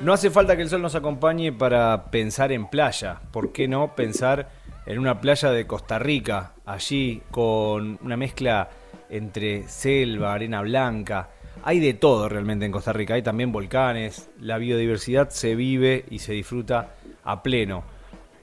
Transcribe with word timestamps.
No 0.00 0.14
hace 0.14 0.30
falta 0.30 0.56
que 0.56 0.62
el 0.62 0.70
sol 0.70 0.80
nos 0.80 0.94
acompañe 0.94 1.52
para 1.52 2.10
pensar 2.10 2.52
en 2.52 2.68
playa. 2.68 3.20
¿Por 3.32 3.52
qué 3.52 3.68
no 3.68 3.94
pensar 3.94 4.48
en 4.86 4.98
una 4.98 5.20
playa 5.20 5.50
de 5.50 5.66
Costa 5.66 5.98
Rica? 5.98 6.54
Allí 6.64 7.20
con 7.30 7.98
una 8.02 8.16
mezcla 8.16 8.70
entre 9.10 9.68
selva, 9.68 10.32
arena 10.32 10.62
blanca. 10.62 11.28
Hay 11.64 11.80
de 11.80 11.92
todo 11.92 12.30
realmente 12.30 12.64
en 12.64 12.72
Costa 12.72 12.94
Rica. 12.94 13.12
Hay 13.12 13.22
también 13.22 13.52
volcanes. 13.52 14.30
La 14.40 14.56
biodiversidad 14.56 15.28
se 15.28 15.54
vive 15.54 16.06
y 16.08 16.20
se 16.20 16.32
disfruta 16.32 16.94
a 17.22 17.42
pleno. 17.42 17.84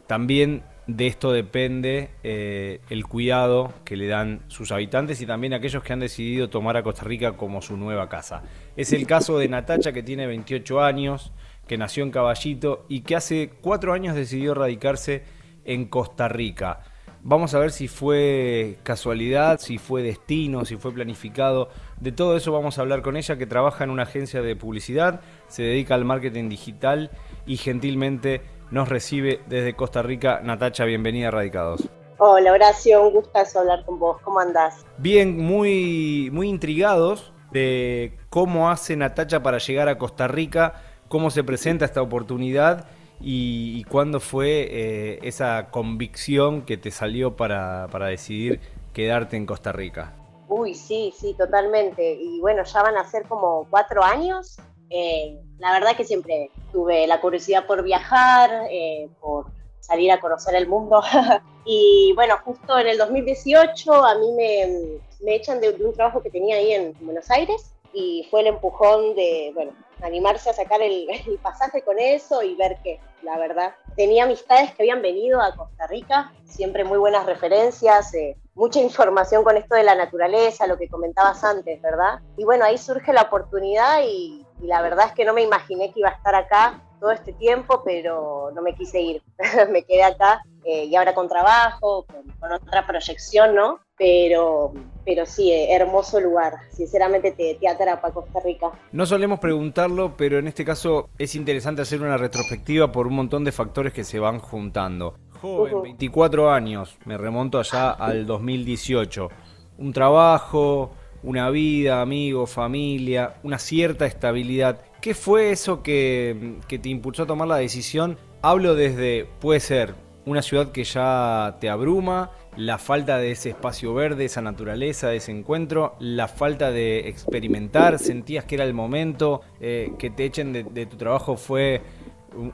También 0.05 0.61
de 0.87 1.07
esto 1.07 1.31
depende 1.31 2.11
eh, 2.23 2.79
el 2.89 3.05
cuidado 3.05 3.73
que 3.83 3.97
le 3.97 4.07
dan 4.07 4.41
sus 4.47 4.71
habitantes 4.71 5.19
y 5.21 5.25
también 5.25 5.53
aquellos 5.53 5.83
que 5.83 5.91
han 5.91 5.99
decidido 5.99 6.49
tomar 6.49 6.77
a 6.77 6.83
Costa 6.83 7.03
Rica 7.03 7.33
como 7.33 7.61
su 7.61 7.75
nueva 7.77 8.07
casa. 8.07 8.43
Es 8.75 8.93
el 8.93 9.05
caso 9.05 9.37
de 9.37 9.49
Natacha, 9.49 9.91
que 9.91 10.01
tiene 10.01 10.27
28 10.27 10.81
años, 10.81 11.33
que 11.67 11.77
nació 11.77 12.03
en 12.03 12.11
Caballito 12.11 12.85
y 12.87 13.01
que 13.01 13.15
hace 13.15 13.51
cuatro 13.61 13.93
años 13.93 14.15
decidió 14.15 14.53
radicarse 14.53 15.23
en 15.65 15.85
Costa 15.85 16.27
Rica. 16.27 16.81
Vamos 17.23 17.53
a 17.53 17.59
ver 17.59 17.71
si 17.71 17.87
fue 17.87 18.77
casualidad, 18.83 19.59
si 19.59 19.77
fue 19.77 20.01
destino, 20.01 20.63
si 20.63 20.77
fue 20.77 20.93
planificado. 20.93 21.69
De 21.99 22.11
todo 22.11 22.37
eso 22.37 22.51
vamos 22.51 22.77
a 22.77 22.81
hablar 22.81 23.01
con 23.01 23.17
ella, 23.17 23.37
que 23.37 23.45
trabaja 23.45 23.83
en 23.83 23.89
una 23.89 24.03
agencia 24.03 24.41
de 24.41 24.55
publicidad, 24.55 25.19
se 25.47 25.63
dedica 25.63 25.95
al 25.95 26.05
marketing 26.05 26.47
digital 26.47 27.11
y 27.45 27.57
gentilmente 27.57 28.41
nos 28.71 28.87
recibe 28.87 29.41
desde 29.47 29.73
Costa 29.73 30.01
Rica. 30.01 30.39
Natacha, 30.43 30.85
bienvenida 30.85 31.27
a 31.27 31.31
Radicados. 31.31 31.89
Hola 32.19 32.51
Horacio, 32.51 33.03
un 33.03 33.13
gustazo 33.13 33.59
hablar 33.59 33.85
con 33.85 33.99
vos. 33.99 34.21
¿Cómo 34.21 34.39
andás? 34.39 34.85
Bien, 34.97 35.37
muy, 35.37 36.29
muy 36.31 36.47
intrigados 36.47 37.33
de 37.51 38.17
cómo 38.29 38.69
hace 38.69 38.95
Natacha 38.95 39.43
para 39.43 39.57
llegar 39.57 39.87
a 39.87 39.97
Costa 39.97 40.27
Rica, 40.27 40.81
cómo 41.07 41.29
se 41.29 41.43
presenta 41.43 41.85
esta 41.85 42.01
oportunidad 42.01 42.85
y, 43.19 43.83
cuándo 43.85 44.19
fue 44.19 44.67
eh, 44.69 45.19
esa 45.23 45.69
convicción 45.71 46.61
que 46.63 46.77
te 46.77 46.91
salió 46.91 47.35
para, 47.35 47.87
decidir 48.09 48.59
quedarte 48.93 49.37
en 49.37 49.45
Costa 49.45 49.71
Rica. 49.71 50.13
Uy, 50.47 50.75
sí, 50.75 51.13
sí, 51.17 51.33
totalmente. 51.33 52.13
Y 52.13 52.39
bueno, 52.39 52.63
ya 52.63 52.83
van 52.83 52.97
a 52.97 53.03
ser 53.05 53.23
como 53.23 53.67
cuatro 53.69 54.03
años. 54.03 54.57
Eh, 54.89 55.39
la 55.57 55.71
verdad 55.73 55.97
que 55.97 56.03
siempre 56.03 56.51
tuve 56.71 57.07
la 57.07 57.19
curiosidad 57.19 57.65
por 57.65 57.83
viajar, 57.83 58.67
eh, 58.69 59.09
por 59.19 59.47
salir 59.79 60.11
a 60.11 60.19
conocer 60.19 60.55
el 60.55 60.67
mundo. 60.67 61.01
y 61.65 62.13
bueno, 62.15 62.35
justo 62.45 62.77
en 62.77 62.87
el 62.87 62.97
2018 62.97 63.93
a 63.93 64.15
mí 64.19 64.31
me, 64.33 64.99
me 65.21 65.35
echan 65.35 65.59
de, 65.59 65.69
un 65.69 65.93
trabajo 65.93 66.21
que 66.21 66.29
tenía 66.29 66.57
ahí 66.57 66.71
en 66.71 66.93
Buenos 67.01 67.29
Aires 67.31 67.73
y 67.93 68.27
fue 68.29 68.41
el 68.41 68.47
empujón 68.47 69.15
de, 69.15 69.51
bueno, 69.53 69.71
animarse 70.01 70.49
a 70.49 70.53
sacar 70.53 70.81
el, 70.81 71.07
pasaje 71.41 71.81
con 71.81 71.99
eso 71.99 72.43
y 72.43 72.55
ver 72.55 72.77
que, 72.83 72.99
la 73.23 73.37
verdad, 73.37 73.75
tenía 73.95 74.23
amistades 74.23 74.73
que 74.73 74.83
habían 74.83 75.01
venido 75.01 75.41
a 75.41 75.55
Costa 75.55 75.87
Rica, 75.87 76.31
siempre 76.45 76.83
muy 76.83 76.97
buenas 76.97 77.25
referencias, 77.25 78.13
eh, 78.13 78.37
mucha 78.55 78.79
información 78.79 79.43
con 79.43 79.55
esto 79.55 79.75
de 79.75 79.83
la 79.83 79.95
naturaleza, 79.95 80.67
lo 80.67 80.77
que 80.77 80.89
comentabas 80.89 81.43
antes, 81.43 81.81
¿verdad? 81.81 82.19
Y 82.37 82.43
bueno, 82.43 82.65
ahí 82.65 82.77
surge 82.77 83.13
la 83.13 83.23
oportunidad 83.23 84.01
y, 84.03 84.43
la 84.61 84.81
verdad 84.81 85.05
es 85.07 85.13
que 85.13 85.23
no 85.23 85.33
me 85.33 85.43
imaginé 85.43 85.93
que 85.93 85.99
iba 85.99 86.09
a 86.09 86.13
estar 86.13 86.33
acá 86.33 86.81
todo 86.99 87.11
este 87.11 87.31
tiempo, 87.33 87.83
pero 87.85 88.49
no 88.55 88.63
me 88.63 88.73
quise 88.73 88.99
ir, 88.99 89.21
me 89.69 89.83
quedé 89.83 90.03
acá 90.03 90.41
eh, 90.69 90.83
y 90.83 90.97
ahora 90.97 91.15
con 91.15 91.29
trabajo, 91.29 92.05
con, 92.41 92.51
otra 92.51 92.85
proyección, 92.85 93.55
¿no? 93.55 93.79
Pero, 93.97 94.73
pero 95.05 95.25
sí, 95.25 95.49
eh, 95.49 95.73
hermoso 95.73 96.19
lugar, 96.19 96.55
sinceramente 96.71 97.31
te, 97.31 97.55
te 97.55 97.69
atrapa 97.69 98.11
Costa 98.11 98.41
Rica. 98.43 98.71
No 98.91 99.05
solemos 99.05 99.39
preguntarlo, 99.39 100.17
pero 100.17 100.37
en 100.37 100.45
este 100.45 100.65
caso 100.65 101.07
es 101.17 101.35
interesante 101.35 101.83
hacer 101.83 102.01
una 102.01 102.17
retrospectiva 102.17 102.91
por 102.91 103.07
un 103.07 103.13
montón 103.13 103.45
de 103.45 103.53
factores 103.53 103.93
que 103.93 104.03
se 104.03 104.19
van 104.19 104.39
juntando. 104.39 105.15
Joven, 105.41 105.83
24 105.83 106.51
años, 106.51 106.97
me 107.05 107.17
remonto 107.17 107.59
allá 107.59 107.91
al 107.91 108.25
2018. 108.25 109.29
Un 109.77 109.93
trabajo, 109.93 110.91
una 111.23 111.49
vida, 111.49 112.01
amigos, 112.01 112.49
familia, 112.51 113.35
una 113.43 113.57
cierta 113.57 114.05
estabilidad. 114.05 114.81
¿Qué 114.99 115.13
fue 115.13 115.51
eso 115.51 115.81
que, 115.81 116.57
que, 116.67 116.77
te 116.77 116.89
impulsó 116.89 117.23
a 117.23 117.27
tomar 117.27 117.47
la 117.47 117.55
decisión? 117.55 118.17
Hablo 118.41 118.75
desde, 118.75 119.29
puede 119.39 119.61
ser, 119.61 119.95
una 120.27 120.41
ciudad 120.41 120.71
que 120.71 120.83
ya 120.83 121.57
te 121.59 121.69
abruma, 121.69 122.31
la 122.57 122.77
falta 122.77 123.17
de 123.17 123.31
ese 123.31 123.49
espacio 123.49 123.93
verde, 123.93 124.25
esa 124.25 124.41
naturaleza, 124.41 125.13
ese 125.13 125.31
encuentro, 125.31 125.95
la 125.99 126.27
falta 126.27 126.69
de 126.69 127.07
experimentar, 127.07 127.97
sentías 127.97 128.43
que 128.43 128.55
era 128.55 128.65
el 128.65 128.73
momento, 128.73 129.41
eh, 129.61 129.93
que 129.97 130.09
te 130.09 130.25
echen 130.25 130.51
de, 130.51 130.85
tu 130.85 130.97
trabajo 130.97 131.37
fue 131.37 131.81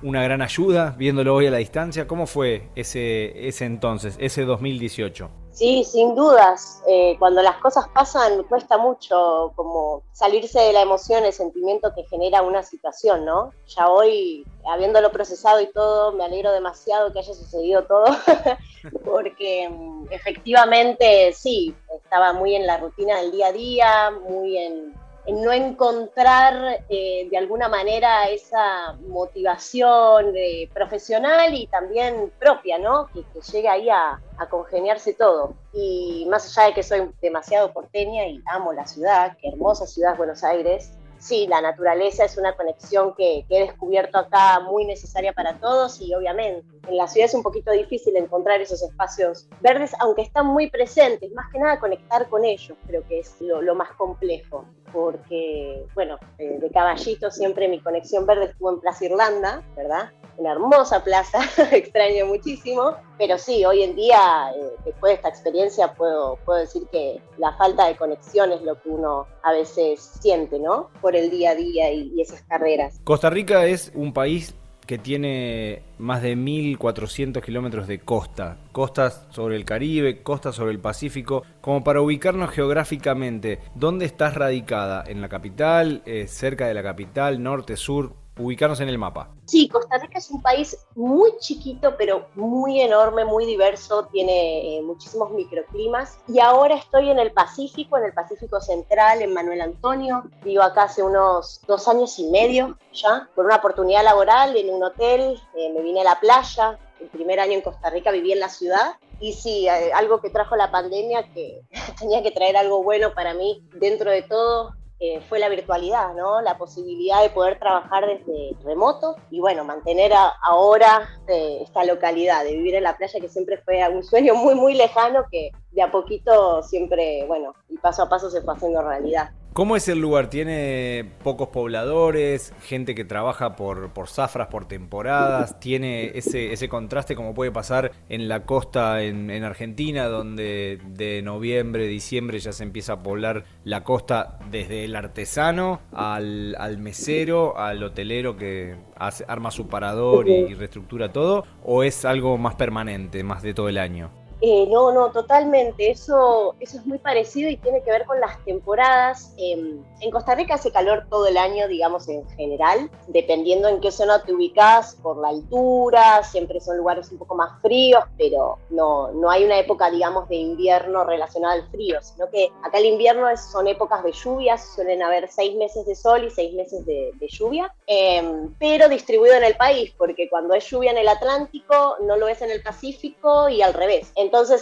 una 0.04 0.24
gran 0.24 0.42
ayuda, 0.42 0.96
viéndolo 0.98 1.34
hoy 1.34 1.48
a 1.48 1.52
la 1.52 1.58
distancia. 1.58 2.08
¿Cómo 2.08 2.28
fue 2.28 2.70
ese, 2.76 3.48
ese 3.48 3.66
entonces, 3.66 4.18
ese 4.20 4.46
2018? 4.46 5.43
Sí, 5.54 5.84
sin 5.84 6.16
dudas. 6.16 6.82
Eh, 6.88 7.16
cuando 7.20 7.44
las 7.44 7.58
cosas 7.58 7.88
pasan 7.90 8.44
cuesta 8.44 8.80
mucho 8.80 9.54
como 9.56 10.02
salirse 10.12 10.60
de 10.60 10.74
la 10.74 10.82
emoción, 10.82 11.24
el 11.24 11.32
sentimiento 11.32 11.94
que 11.94 12.04
genera 12.06 12.42
una 12.42 12.64
situación, 12.64 13.24
¿no? 13.24 13.54
Ya 13.68 13.88
hoy, 13.88 14.44
habiéndolo 14.68 15.12
procesado 15.12 15.62
y 15.62 15.68
todo, 15.68 16.12
me 16.14 16.26
alegro 16.26 16.52
demasiado 16.52 17.14
que 17.14 17.20
haya 17.20 17.36
sucedido 17.36 17.84
todo, 17.84 18.06
porque 19.06 19.70
mm, 19.70 20.08
efectivamente 20.10 21.32
sí, 21.34 21.76
estaba 22.04 22.34
muy 22.34 22.56
en 22.56 22.66
la 22.66 22.78
rutina 22.78 23.18
del 23.18 23.32
día 23.32 23.48
a 23.48 23.52
día, 23.52 24.12
muy 24.28 24.58
en 24.58 25.03
en 25.26 25.42
no 25.42 25.52
encontrar 25.52 26.84
eh, 26.90 27.28
de 27.30 27.38
alguna 27.38 27.70
manera 27.70 28.30
esa 28.30 28.94
motivación 29.08 30.34
eh, 30.36 30.70
profesional 30.74 31.54
y 31.54 31.68
también 31.68 32.32
propia, 32.40 32.78
¿no? 32.78 33.08
Que, 33.14 33.24
llegue 33.52 33.70
ahí 33.70 33.90
a, 33.90 34.22
a, 34.38 34.50
congeniarse 34.50 35.14
todo. 35.14 35.54
Y 35.74 36.26
más 36.30 36.46
allá 36.46 36.68
de 36.68 36.74
que 36.74 36.84
soy 36.84 37.10
demasiado 37.22 37.72
porteña 37.74 38.26
y 38.28 38.42
amo 38.46 38.74
la 38.74 38.86
ciudad, 38.86 39.38
qué 39.42 39.50
hermosa 39.50 39.86
ciudad 39.86 40.18
Buenos 40.18 40.44
Aires, 40.44 40.92
sí, 41.24 41.48
la 41.48 41.62
naturaleza 41.62 42.26
es 42.26 42.38
una 42.38 42.54
conexión 42.54 43.14
que, 43.16 43.46
he 43.50 43.60
descubierto 43.62 44.18
acá 44.18 44.60
muy 44.60 44.86
necesaria 44.86 45.32
para 45.32 45.58
todos 45.60 46.02
y 46.02 46.14
obviamente 46.14 46.68
en 46.88 46.98
la 46.98 47.08
ciudad 47.08 47.28
es 47.28 47.34
un 47.34 47.44
poquito 47.44 47.72
difícil 47.72 48.18
encontrar 48.18 48.60
esos 48.60 48.84
espacios 48.84 49.48
verdes, 49.62 49.96
aunque 50.00 50.24
están 50.24 50.48
muy 50.48 50.70
presentes, 50.70 51.32
más 51.32 51.52
que 51.52 51.60
nada 51.60 51.80
conectar 51.80 52.28
con 52.30 52.44
ellos 52.44 52.78
creo 52.88 53.08
que 53.08 53.20
es 53.20 53.36
lo, 53.40 53.74
más 53.74 53.92
complejo, 53.94 54.66
porque 54.92 55.86
bueno, 55.96 56.20
de 56.38 56.70
caballito 56.72 57.32
siempre 57.32 57.68
mi 57.68 57.80
conexión 57.80 58.26
verde 58.26 58.46
estuvo 58.46 58.72
en 58.72 58.80
Plaza 58.82 59.06
Irlanda, 59.06 59.64
¿verdad? 59.76 60.12
Una 60.38 60.52
hermosa 60.52 61.04
plaza, 61.04 61.40
extraño 61.72 62.26
muchísimo, 62.26 62.96
pero 63.18 63.38
sí, 63.38 63.64
hoy 63.66 63.84
en 63.84 63.96
día, 63.96 64.52
eh, 64.56 64.72
después 64.86 65.12
de 65.12 65.16
esta 65.16 65.30
experiencia, 65.30 65.94
puedo, 65.94 66.38
puedo 66.46 66.60
decir 66.60 66.84
que 66.92 67.22
la 67.38 67.54
falta 67.54 67.88
de 67.88 67.96
conexión 67.96 68.52
es 68.52 68.62
lo 68.64 68.82
que 68.82 68.90
uno 68.90 69.28
a 69.44 69.52
veces 69.52 70.02
siente, 70.22 70.60
¿no? 70.60 70.90
Por 71.02 71.16
el 71.16 71.30
día 71.30 71.52
a 71.52 71.56
día 71.56 71.92
y, 71.92 72.20
esas 72.20 72.42
carreras. 72.44 73.00
Costa 73.04 73.30
Rica 73.30 73.66
es 73.66 73.92
un 73.96 74.14
país 74.14 74.56
que 74.86 74.98
tiene 74.98 75.82
más 75.98 76.22
de 76.22 76.36
1.400 76.36 77.42
kilómetros 77.42 77.88
de 77.88 78.00
costa, 78.00 78.58
costas 78.72 79.26
sobre 79.30 79.56
el 79.56 79.66
Caribe, 79.66 80.24
costas 80.24 80.56
sobre 80.56 80.72
el 80.72 80.80
Pacífico, 80.80 81.44
como 81.62 81.84
para 81.84 82.02
ubicarnos 82.02 82.52
geográficamente, 82.52 83.60
¿dónde 83.76 84.06
estás 84.06 84.36
radicada? 84.36 85.04
¿En 85.08 85.22
la 85.22 85.30
capital? 85.30 86.02
Eh, 86.06 86.28
¿Cerca 86.28 86.68
de 86.68 86.74
la 86.74 86.84
capital? 86.84 87.42
¿Norte? 87.42 87.78
¿Sur? 87.78 88.23
Ubicarnos 88.38 88.80
en 88.80 88.90
el 88.90 88.98
mapa. 88.98 89.30
Sí, 89.46 89.68
Costa 89.68 89.98
Rica 89.98 90.18
es 90.18 90.30
un 90.32 90.42
país 90.42 90.78
muy 90.96 91.32
chiquito, 91.40 91.96
pero 91.98 92.28
muy 92.36 92.82
enorme, 92.82 93.26
muy 93.26 93.46
diverso, 93.46 94.08
tiene 94.12 94.78
eh, 94.78 94.82
muchísimos 94.82 95.32
microclimas. 95.32 96.18
Y 96.28 96.40
ahora 96.40 96.76
estoy 96.76 97.10
en 97.10 97.20
el 97.20 97.32
Pacífico, 97.32 97.98
en 97.98 98.06
el 98.06 98.14
Pacífico 98.14 98.60
Central, 98.62 99.22
en 99.22 99.34
Manuel 99.34 99.62
Antonio. 99.62 100.24
Vivo 100.44 100.64
acá 100.64 100.84
hace 100.84 101.04
unos 101.04 101.62
dos 101.68 101.88
años 101.88 102.18
y 102.20 102.30
medio 102.30 102.78
ya, 102.94 103.30
por 103.36 103.46
una 103.46 103.58
oportunidad 103.58 104.04
laboral 104.04 104.56
en 104.56 104.74
un 104.74 104.84
hotel. 104.84 105.40
Eh, 105.56 105.74
me 105.74 105.82
vine 105.82 106.02
a 106.02 106.06
la 106.06 106.20
playa. 106.20 106.80
El 107.00 107.10
primer 107.10 107.40
año 107.40 107.54
en 107.54 107.62
Costa 107.62 107.90
Rica 107.90 108.12
viví 108.12 108.32
en 108.32 108.40
la 108.40 108.48
ciudad 108.48 108.94
y 109.24 109.32
sí, 109.32 109.68
eh, 109.68 109.92
algo 109.94 110.20
que 110.20 110.30
trajo 110.30 110.56
la 110.56 110.70
pandemia, 110.70 111.24
que 111.34 111.62
tenía 112.00 112.22
que 112.22 112.32
traer 112.32 112.58
algo 112.58 112.84
bueno 112.84 113.14
para 113.14 113.34
mí 113.34 113.64
dentro 113.76 114.12
de 114.12 114.22
todo, 114.22 114.76
eh, 115.06 115.20
fue 115.28 115.38
la 115.38 115.50
virtualidad, 115.50 116.14
¿no? 116.14 116.40
La 116.40 116.58
posibilidad 116.58 117.22
de 117.22 117.30
poder 117.30 117.60
trabajar 117.60 118.06
desde 118.08 118.56
remoto 118.64 119.18
y 119.30 119.42
bueno, 119.42 119.66
mantener 119.66 120.14
ahora 120.42 121.10
eh, 121.28 121.60
esta 121.62 121.84
localidad, 121.84 122.46
de 122.46 122.56
vivir 122.56 122.76
en 122.76 122.84
la 122.84 122.96
playa 122.96 123.20
que 123.20 123.28
siempre 123.28 123.58
fue 123.66 123.86
un 123.90 124.02
sueño 124.02 124.34
muy, 124.34 124.56
muy 124.56 124.76
lejano 124.76 125.26
que 125.30 125.52
de 125.72 125.82
a 125.82 125.92
poquito 125.92 126.64
siempre, 126.64 127.26
bueno, 127.28 127.54
y 127.68 127.78
paso 127.80 128.04
a 128.04 128.08
paso 128.08 128.30
se 128.30 128.42
fue 128.44 128.54
haciendo 128.54 128.82
realidad. 128.82 129.32
¿Cómo 129.54 129.76
es 129.76 129.88
el 129.88 130.00
lugar? 130.00 130.32
¿Tiene 130.32 131.06
pocos 131.24 131.50
pobladores? 131.50 132.54
¿Gente 132.64 132.96
que 132.96 133.06
trabaja 133.06 133.56
por, 133.56 133.92
por 133.92 134.10
zafras, 134.10 134.48
por 134.48 134.68
temporadas? 134.68 135.60
¿Tiene 135.60 136.18
ese, 136.18 136.54
ese 136.54 136.68
contraste 136.68 137.16
como 137.16 137.36
puede 137.36 137.52
pasar 137.52 137.92
en 138.10 138.28
la 138.28 138.46
costa 138.46 139.04
en, 139.04 139.30
en, 139.30 139.44
Argentina, 139.44 140.06
donde 140.06 140.80
de 140.88 141.22
noviembre, 141.22 141.86
diciembre 141.86 142.40
ya 142.40 142.52
se 142.52 142.64
empieza 142.64 142.94
a 142.94 143.04
poblar 143.04 143.44
la 143.64 143.84
costa 143.84 144.40
desde 144.50 144.86
el 144.86 144.96
artesano 144.96 145.82
al, 145.92 146.56
al 146.58 146.80
mesero, 146.80 147.56
al 147.56 147.84
hotelero 147.84 148.36
que 148.36 148.76
hace, 148.96 149.24
arma 149.28 149.52
su 149.52 149.68
parador 149.68 150.28
y 150.28 150.52
reestructura 150.56 151.14
todo? 151.14 151.46
¿O 151.64 151.84
es 151.84 152.06
algo 152.06 152.40
más 152.40 152.56
permanente, 152.56 153.24
más 153.24 153.44
de 153.44 153.54
todo 153.54 153.70
el 153.70 153.78
año? 153.78 154.23
Eh, 154.46 154.68
no, 154.70 154.92
no, 154.92 155.10
totalmente. 155.10 155.90
Eso, 155.90 156.56
eso 156.60 156.78
es 156.78 156.86
muy 156.86 156.98
parecido 156.98 157.50
y 157.50 157.56
tiene 157.56 157.82
que 157.82 157.92
ver 157.92 158.04
con 158.04 158.20
las 158.20 158.44
temporadas. 158.44 159.34
Eh, 159.38 159.78
en 160.02 160.12
Costa 160.12 160.36
Rica 160.36 160.56
hace 160.56 160.70
calor 160.70 161.06
todo 161.10 161.28
el 161.28 161.38
año, 161.38 161.66
digamos, 161.70 162.10
en 162.10 162.28
general, 162.32 162.92
dependiendo 163.08 163.70
en 163.70 163.80
qué 163.80 163.90
zona 163.90 164.22
te 164.22 164.34
ubicas, 164.34 164.98
por 165.02 165.16
la 165.16 165.30
altura, 165.30 166.24
siempre 166.26 166.60
son 166.60 166.76
lugares 166.76 167.10
un 167.14 167.20
poco 167.20 167.36
más 167.36 167.62
fríos, 167.62 168.04
pero 168.18 168.58
no, 168.70 169.14
no 169.14 169.32
hay 169.32 169.46
una 169.46 169.58
época, 169.58 169.90
digamos, 169.90 170.28
de 170.28 170.36
invierno 170.36 171.06
relacionada 171.06 171.54
al 171.54 171.70
frío, 171.70 172.02
sino 172.02 172.30
que 172.30 172.52
acá 172.64 172.80
el 172.80 172.88
invierno 172.88 173.26
son 173.38 173.70
épocas 173.70 174.04
de 174.04 174.12
lluvias, 174.12 174.74
suelen 174.76 175.04
haber 175.04 175.30
seis 175.30 175.56
meses 175.56 175.86
de 175.86 175.96
sol 175.96 176.26
y 176.26 176.30
seis 176.30 176.54
meses 176.54 176.86
de, 176.86 177.14
lluvia, 177.30 177.74
eh, 177.88 178.50
pero 178.60 178.90
distribuido 178.90 179.36
en 179.36 179.46
el 179.46 179.56
país, 179.56 179.94
porque 179.98 180.28
cuando 180.30 180.54
es 180.54 180.70
lluvia 180.70 180.92
en 180.92 180.98
el 180.98 181.08
Atlántico, 181.08 181.96
no 182.02 182.18
lo 182.18 182.28
es 182.28 182.42
en 182.42 182.52
el 182.52 182.62
Pacífico 182.62 183.48
y 183.48 183.62
al 183.62 183.74
revés. 183.74 184.12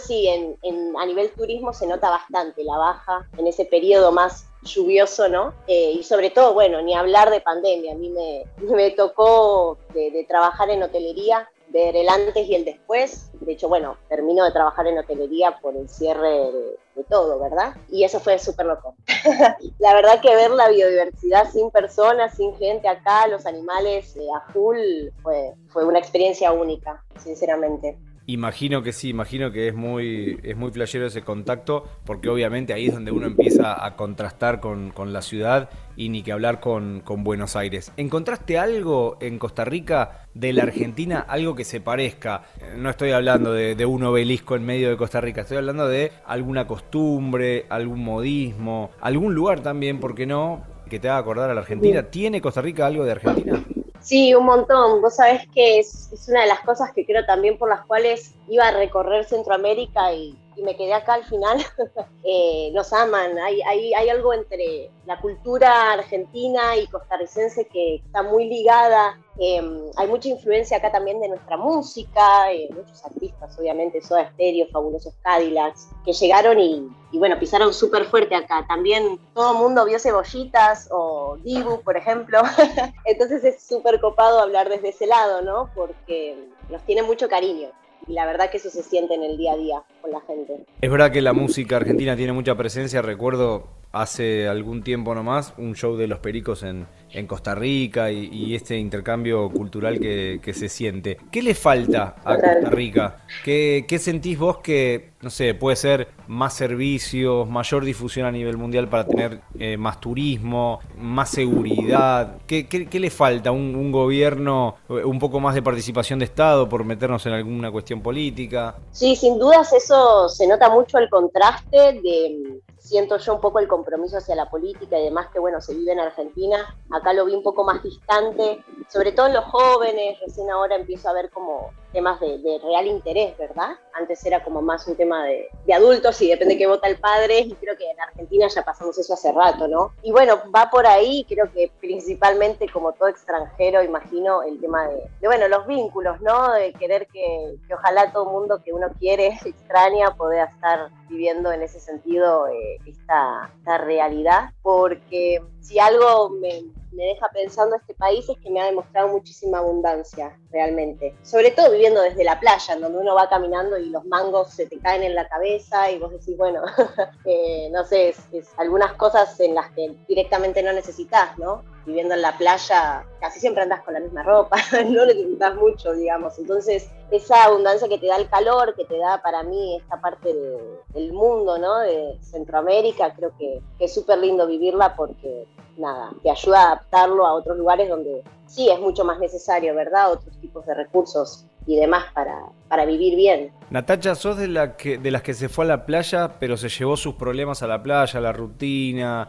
Sí, 0.04 0.28
en, 0.28 0.56
en, 0.62 0.94
a 0.98 1.06
nivel 1.06 1.30
turismo 1.30 1.72
se 1.72 1.86
nota 1.86 2.10
bastante 2.10 2.62
la 2.62 2.76
baja 2.76 3.26
en 3.38 3.46
ese 3.46 3.64
periodo 3.64 4.12
más 4.12 4.46
lluvioso, 4.62 5.28
¿no? 5.28 5.54
Eh, 5.66 5.92
y 5.92 6.02
sobre 6.02 6.30
todo, 6.30 6.54
bueno, 6.54 6.82
ni 6.82 6.94
hablar 6.94 7.30
de 7.30 7.40
pandemia. 7.40 7.92
A 7.92 7.96
mí 7.96 8.10
me, 8.10 8.44
me 8.74 8.90
tocó 8.90 9.78
de, 9.94 10.10
de, 10.10 10.24
trabajar 10.24 10.70
en 10.70 10.82
hotelería, 10.82 11.48
ver 11.68 11.96
el 11.96 12.08
antes 12.08 12.46
y 12.46 12.54
el 12.54 12.64
después. 12.64 13.30
De 13.40 13.52
hecho, 13.52 13.68
bueno, 13.68 13.96
termino 14.08 14.44
de 14.44 14.52
trabajar 14.52 14.86
en 14.86 14.98
hotelería 14.98 15.58
por 15.60 15.74
el 15.74 15.88
cierre 15.88 16.28
de, 16.28 16.76
de 16.94 17.04
todo, 17.04 17.38
¿verdad? 17.38 17.74
Y 17.90 18.04
eso 18.04 18.20
fue 18.20 18.38
súper 18.38 18.66
loco. 18.66 18.94
la 19.78 19.94
verdad 19.94 20.20
que 20.20 20.36
ver 20.36 20.50
la 20.50 20.68
biodiversidad 20.68 21.50
sin 21.50 21.70
personas, 21.70 22.36
sin 22.36 22.54
gente 22.56 22.88
acá, 22.88 23.26
los 23.26 23.46
animales 23.46 24.14
eh, 24.16 24.26
a 24.34 24.52
full, 24.52 24.78
fue, 25.22 25.54
fue 25.68 25.84
una 25.84 25.98
experiencia 25.98 26.52
única, 26.52 27.02
sinceramente. 27.22 27.98
Imagino 28.26 28.84
que 28.84 28.92
sí, 28.92 29.08
imagino 29.08 29.50
que 29.50 29.66
es 29.66 29.74
muy, 29.74 30.38
es 30.44 30.56
muy 30.56 30.70
flashero 30.70 31.06
ese 31.06 31.22
contacto, 31.22 31.84
porque 32.04 32.28
obviamente 32.28 32.72
ahí 32.72 32.86
es 32.86 32.94
donde 32.94 33.10
uno 33.10 33.26
empieza 33.26 33.84
a 33.84 33.96
contrastar 33.96 34.60
con, 34.60 34.90
con 34.90 35.12
la 35.12 35.22
ciudad 35.22 35.70
y 35.96 36.08
ni 36.08 36.22
que 36.22 36.30
hablar 36.30 36.60
con, 36.60 37.00
con, 37.00 37.24
Buenos 37.24 37.56
Aires. 37.56 37.92
¿Encontraste 37.96 38.58
algo 38.58 39.16
en 39.20 39.40
Costa 39.40 39.64
Rica 39.64 40.26
de 40.34 40.52
la 40.52 40.62
Argentina, 40.62 41.18
algo 41.20 41.56
que 41.56 41.64
se 41.64 41.80
parezca? 41.80 42.44
No 42.76 42.90
estoy 42.90 43.10
hablando 43.10 43.52
de, 43.52 43.74
de 43.74 43.86
un 43.86 44.04
obelisco 44.04 44.54
en 44.54 44.64
medio 44.64 44.88
de 44.88 44.96
Costa 44.96 45.20
Rica, 45.20 45.40
estoy 45.40 45.56
hablando 45.56 45.88
de 45.88 46.12
alguna 46.24 46.66
costumbre, 46.68 47.66
algún 47.70 48.04
modismo, 48.04 48.92
algún 49.00 49.34
lugar 49.34 49.60
también, 49.60 49.98
¿por 49.98 50.14
qué 50.14 50.26
no? 50.26 50.62
Que 50.88 51.00
te 51.00 51.08
haga 51.08 51.18
acordar 51.18 51.50
a 51.50 51.54
la 51.54 51.62
Argentina. 51.62 52.04
¿Tiene 52.04 52.40
Costa 52.40 52.62
Rica 52.62 52.86
algo 52.86 53.04
de 53.04 53.12
Argentina? 53.12 53.64
Sí, 54.02 54.34
un 54.34 54.44
montón. 54.44 55.00
Vos 55.00 55.16
sabés 55.16 55.48
que 55.48 55.78
es, 55.78 56.12
es, 56.12 56.28
una 56.28 56.42
de 56.42 56.48
las 56.48 56.60
cosas 56.60 56.92
que 56.92 57.06
creo 57.06 57.24
también 57.24 57.56
por 57.56 57.68
las 57.68 57.86
cuales 57.86 58.34
iba 58.48 58.66
a 58.66 58.72
recorrer 58.72 59.24
Centroamérica 59.24 60.12
y, 60.12 60.36
y 60.56 60.62
me 60.62 60.76
quedé 60.76 60.94
acá 60.94 61.14
al 61.14 61.24
final. 61.24 61.58
eh, 62.24 62.70
nos 62.72 62.92
aman. 62.92 63.38
Hay, 63.38 63.62
hay, 63.62 63.94
hay, 63.94 64.08
algo 64.08 64.32
entre 64.32 64.90
la 65.06 65.20
cultura 65.20 65.92
argentina 65.92 66.76
y 66.76 66.86
costarricense 66.86 67.66
que 67.66 67.96
está 67.96 68.22
muy 68.22 68.48
ligada. 68.48 69.18
Eh, 69.38 69.62
hay 69.96 70.08
mucha 70.08 70.28
influencia 70.28 70.76
acá 70.76 70.92
también 70.92 71.18
de 71.20 71.28
nuestra 71.28 71.56
música, 71.56 72.52
eh, 72.52 72.68
muchos 72.70 73.02
artistas, 73.04 73.58
obviamente, 73.58 74.02
Soda 74.02 74.30
Stereo, 74.30 74.66
Fabulosos 74.70 75.14
Cadillacs, 75.22 75.88
que 76.04 76.12
llegaron 76.12 76.60
y, 76.60 76.86
y 77.12 77.18
bueno, 77.18 77.38
pisaron 77.38 77.72
súper 77.72 78.04
fuerte 78.04 78.34
acá. 78.34 78.66
También 78.68 79.18
todo 79.34 79.52
el 79.52 79.58
mundo 79.58 79.86
vio 79.86 79.98
Cebollitas 79.98 80.88
o 80.90 81.38
Dibu, 81.42 81.80
por 81.80 81.96
ejemplo. 81.96 82.42
Entonces 83.06 83.42
es 83.44 83.62
súper 83.62 84.00
copado 84.00 84.40
hablar 84.40 84.68
desde 84.68 84.90
ese 84.90 85.06
lado, 85.06 85.40
¿no? 85.40 85.70
Porque 85.74 86.48
nos 86.68 86.82
tiene 86.82 87.02
mucho 87.02 87.28
cariño 87.28 87.70
y 88.06 88.12
la 88.12 88.26
verdad 88.26 88.50
que 88.50 88.56
eso 88.56 88.70
se 88.70 88.82
siente 88.82 89.14
en 89.14 89.22
el 89.22 89.36
día 89.36 89.52
a 89.52 89.56
día 89.56 89.82
con 90.00 90.10
la 90.10 90.20
gente. 90.20 90.64
Es 90.80 90.90
verdad 90.90 91.12
que 91.12 91.22
la 91.22 91.32
música 91.32 91.76
argentina 91.76 92.16
tiene 92.16 92.32
mucha 92.32 92.56
presencia, 92.56 93.02
recuerdo 93.02 93.81
hace 93.92 94.48
algún 94.48 94.82
tiempo 94.82 95.14
nomás 95.14 95.52
un 95.58 95.74
show 95.74 95.96
de 95.96 96.06
los 96.06 96.18
Pericos 96.18 96.62
en, 96.62 96.86
en 97.10 97.26
Costa 97.26 97.54
Rica 97.54 98.10
y, 98.10 98.28
y, 98.32 98.54
este 98.54 98.78
intercambio 98.78 99.50
cultural 99.50 100.00
que, 100.00 100.40
que, 100.42 100.54
se 100.54 100.68
siente. 100.68 101.18
¿Qué 101.30 101.42
le 101.42 101.54
falta 101.54 102.16
a 102.24 102.34
Costa 102.36 102.70
Rica? 102.70 103.24
¿Qué, 103.44 103.84
¿Qué, 103.86 103.98
sentís 103.98 104.38
vos 104.38 104.58
que, 104.58 105.10
no 105.20 105.28
sé, 105.28 105.54
puede 105.54 105.76
ser 105.76 106.08
más 106.26 106.54
servicios, 106.54 107.48
mayor 107.48 107.84
difusión 107.84 108.26
a 108.26 108.32
nivel 108.32 108.56
mundial 108.56 108.88
para 108.88 109.06
tener 109.06 109.40
eh, 109.58 109.76
más 109.76 110.00
turismo, 110.00 110.80
más 110.96 111.30
seguridad? 111.30 112.38
¿Qué, 112.46 112.66
qué, 112.66 112.86
qué 112.86 112.98
le 112.98 113.10
falta? 113.10 113.52
¿Un, 113.52 113.74
¿Un, 113.74 113.92
gobierno, 113.92 114.76
un 114.88 115.18
poco 115.18 115.38
más 115.38 115.54
de 115.54 115.60
participación 115.60 116.18
de 116.18 116.24
Estado 116.24 116.66
por 116.66 116.82
meternos 116.84 117.26
en 117.26 117.32
alguna 117.32 117.70
cuestión 117.70 118.00
política? 118.00 118.76
Sí, 118.90 119.16
sin 119.16 119.38
dudas 119.38 119.70
eso 119.74 120.30
se 120.30 120.46
nota 120.46 120.70
mucho 120.70 120.96
el 120.96 121.10
contraste 121.10 121.76
de 121.76 122.60
siento 122.92 123.16
yo 123.16 123.36
un 123.36 123.40
poco 123.40 123.58
el 123.58 123.68
compromiso 123.68 124.18
hacia 124.18 124.36
la 124.36 124.50
política 124.50 124.98
y 124.98 125.04
demás 125.04 125.28
que, 125.32 125.38
bueno, 125.38 125.62
se 125.62 125.74
vive 125.74 125.92
en 125.92 126.00
Argentina. 126.00 126.76
Acá 126.90 127.14
lo 127.14 127.24
vi 127.24 127.34
un 127.34 127.42
poco 127.42 127.64
más 127.64 127.82
distante, 127.82 128.62
sobre 128.86 129.12
todo 129.12 129.28
en 129.28 129.32
los 129.32 129.46
jóvenes, 129.46 130.20
recién 130.20 130.50
ahora 130.50 130.76
empiezo 130.76 131.08
a 131.08 131.14
ver 131.14 131.30
como 131.30 131.70
temas 131.92 132.18
de, 132.20 132.38
de 132.38 132.58
real 132.58 132.86
interés, 132.86 133.36
¿verdad? 133.38 133.76
Antes 133.94 134.24
era 134.24 134.42
como 134.42 134.62
más 134.62 134.86
un 134.86 134.96
tema 134.96 135.24
de, 135.24 135.48
de 135.66 135.74
adultos 135.74 136.20
y 136.22 136.28
depende 136.28 136.54
de 136.54 136.58
qué 136.58 136.66
vota 136.66 136.88
el 136.88 136.98
padre 136.98 137.40
y 137.40 137.54
creo 137.54 137.76
que 137.76 137.90
en 137.90 138.00
Argentina 138.00 138.48
ya 138.48 138.64
pasamos 138.64 138.98
eso 138.98 139.14
hace 139.14 139.32
rato, 139.32 139.68
¿no? 139.68 139.92
Y 140.02 140.10
bueno, 140.10 140.42
va 140.54 140.70
por 140.70 140.86
ahí, 140.86 141.24
creo 141.28 141.50
que 141.52 141.70
principalmente 141.80 142.68
como 142.68 142.92
todo 142.92 143.08
extranjero, 143.08 143.82
imagino 143.82 144.42
el 144.42 144.60
tema 144.60 144.88
de, 144.88 145.02
de 145.20 145.26
bueno, 145.26 145.48
los 145.48 145.66
vínculos, 145.66 146.20
¿no? 146.20 146.52
De 146.52 146.72
querer 146.72 147.06
que, 147.08 147.56
que, 147.66 147.74
ojalá 147.74 148.12
todo 148.12 148.24
el 148.24 148.32
mundo 148.32 148.62
que 148.64 148.72
uno 148.72 148.88
quiere, 148.98 149.38
extraña, 149.44 150.14
pueda 150.16 150.44
estar 150.44 150.90
viviendo 151.08 151.52
en 151.52 151.62
ese 151.62 151.80
sentido 151.80 152.48
eh, 152.48 152.78
esta, 152.86 153.50
esta 153.58 153.78
realidad, 153.78 154.50
porque 154.62 155.42
si 155.60 155.78
algo 155.78 156.30
me, 156.30 156.64
me 156.92 157.04
deja 157.04 157.28
pensando 157.32 157.76
este 157.76 157.94
país 157.94 158.28
es 158.28 158.38
que 158.38 158.50
me 158.50 158.60
ha 158.60 158.66
demostrado 158.66 159.08
muchísima 159.08 159.58
abundancia, 159.58 160.38
realmente. 160.50 161.14
Sobre 161.22 161.50
todo 161.50 161.70
viviendo 161.70 162.02
desde 162.02 162.24
la 162.24 162.38
playa, 162.38 162.76
donde 162.76 162.98
uno 162.98 163.14
va 163.14 163.28
caminando 163.28 163.78
y 163.78 163.90
los 163.90 164.04
mangos 164.04 164.50
se 164.50 164.66
te 164.66 164.78
caen 164.78 165.02
en 165.02 165.14
la 165.14 165.28
cabeza 165.28 165.90
y 165.90 165.98
vos 165.98 166.10
decís, 166.12 166.36
bueno, 166.36 166.62
eh, 167.24 167.68
no 167.72 167.84
sé, 167.84 168.10
es, 168.10 168.18
es 168.32 168.50
algunas 168.58 168.92
cosas 168.94 169.38
en 169.40 169.54
las 169.54 169.70
que 169.70 169.94
directamente 170.08 170.62
no 170.62 170.72
necesitas, 170.72 171.36
¿no? 171.38 171.64
Viviendo 171.84 172.14
en 172.14 172.22
la 172.22 172.36
playa, 172.38 173.04
casi 173.20 173.40
siempre 173.40 173.62
andas 173.62 173.82
con 173.82 173.94
la 173.94 174.00
misma 174.00 174.22
ropa, 174.22 174.56
no 174.86 175.04
necesitas 175.06 175.54
mucho, 175.56 175.92
digamos. 175.94 176.38
Entonces, 176.38 176.88
esa 177.10 177.44
abundancia 177.44 177.88
que 177.88 177.98
te 177.98 178.06
da 178.06 178.16
el 178.16 178.28
calor, 178.28 178.74
que 178.74 178.84
te 178.84 178.98
da 178.98 179.20
para 179.22 179.42
mí 179.42 179.76
esta 179.76 180.00
parte 180.00 180.32
de, 180.32 180.58
del 180.94 181.12
mundo, 181.12 181.58
¿no? 181.58 181.78
De 181.78 182.18
Centroamérica, 182.20 183.14
creo 183.14 183.36
que, 183.38 183.60
que 183.78 183.86
es 183.86 183.94
súper 183.94 184.18
lindo 184.18 184.46
vivirla 184.46 184.94
porque, 184.94 185.46
nada, 185.76 186.10
te 186.22 186.30
ayuda 186.30 186.60
a 186.60 186.66
adaptarlo 186.72 187.26
a 187.26 187.34
otros 187.34 187.56
lugares 187.56 187.88
donde 187.88 188.22
sí 188.46 188.70
es 188.70 188.78
mucho 188.80 189.04
más 189.04 189.18
necesario, 189.18 189.74
¿verdad? 189.74 190.12
Otros 190.12 190.36
tipos 190.40 190.66
de 190.66 190.74
recursos 190.74 191.46
y 191.66 191.76
demás 191.76 192.04
para, 192.12 192.38
para 192.68 192.84
vivir 192.84 193.16
bien. 193.16 193.52
Natacha, 193.70 194.14
sos 194.14 194.36
de, 194.36 194.72
que, 194.76 194.98
de 194.98 195.10
las 195.10 195.22
que 195.22 195.32
se 195.32 195.48
fue 195.48 195.64
a 195.64 195.68
la 195.68 195.86
playa, 195.86 196.36
pero 196.38 196.56
se 196.56 196.68
llevó 196.68 196.96
sus 196.96 197.14
problemas 197.14 197.62
a 197.62 197.66
la 197.66 197.82
playa, 197.82 198.20
la 198.20 198.32
rutina, 198.32 199.28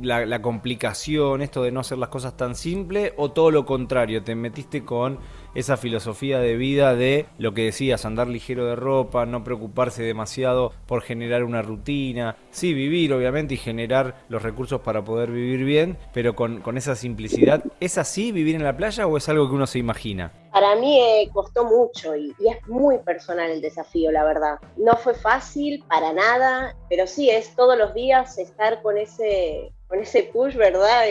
la, 0.00 0.24
la 0.24 0.40
complicación, 0.40 1.42
esto 1.42 1.62
de 1.62 1.72
no 1.72 1.80
hacer 1.80 1.98
las 1.98 2.08
cosas 2.08 2.36
tan 2.36 2.54
simples, 2.54 3.12
o 3.16 3.32
todo 3.32 3.50
lo 3.50 3.66
contrario, 3.66 4.22
te 4.22 4.34
metiste 4.34 4.84
con 4.84 5.18
esa 5.54 5.76
filosofía 5.76 6.38
de 6.38 6.56
vida 6.56 6.94
de 6.94 7.26
lo 7.38 7.54
que 7.54 7.64
decías, 7.64 8.04
andar 8.04 8.28
ligero 8.28 8.66
de 8.66 8.76
ropa, 8.76 9.26
no 9.26 9.44
preocuparse 9.44 10.02
demasiado 10.02 10.72
por 10.86 11.02
generar 11.02 11.44
una 11.44 11.62
rutina, 11.62 12.36
sí, 12.50 12.74
vivir 12.74 13.12
obviamente 13.12 13.54
y 13.54 13.58
generar 13.58 14.16
los 14.28 14.42
recursos 14.42 14.80
para 14.80 15.04
poder 15.04 15.30
vivir 15.30 15.64
bien, 15.64 15.98
pero 16.12 16.34
con, 16.34 16.60
con 16.60 16.78
esa 16.78 16.96
simplicidad. 16.96 17.62
¿Es 17.80 17.98
así 17.98 18.32
vivir 18.32 18.54
en 18.54 18.64
la 18.64 18.76
playa 18.76 19.06
o 19.06 19.16
es 19.16 19.28
algo 19.28 19.48
que 19.48 19.54
uno 19.54 19.66
se 19.66 19.78
imagina? 19.78 20.32
Para 20.52 20.76
mí 20.76 21.00
eh, 21.00 21.30
costó 21.32 21.64
mucho 21.64 22.14
y, 22.14 22.34
es 22.38 22.68
muy 22.68 22.98
personal 22.98 23.50
el 23.50 23.62
desafío, 23.62 24.12
la 24.12 24.22
verdad. 24.22 24.58
No 24.76 24.96
fue 24.96 25.14
fácil 25.14 25.82
para 25.88 26.12
nada, 26.12 26.76
pero 26.90 27.06
sí 27.06 27.30
es 27.30 27.56
todos 27.56 27.78
los 27.78 27.94
días 27.94 28.36
estar 28.36 28.82
con 28.82 28.98
ese, 28.98 29.72
con 29.88 30.00
ese 30.00 30.24
push, 30.24 30.54
¿verdad? 30.54 31.04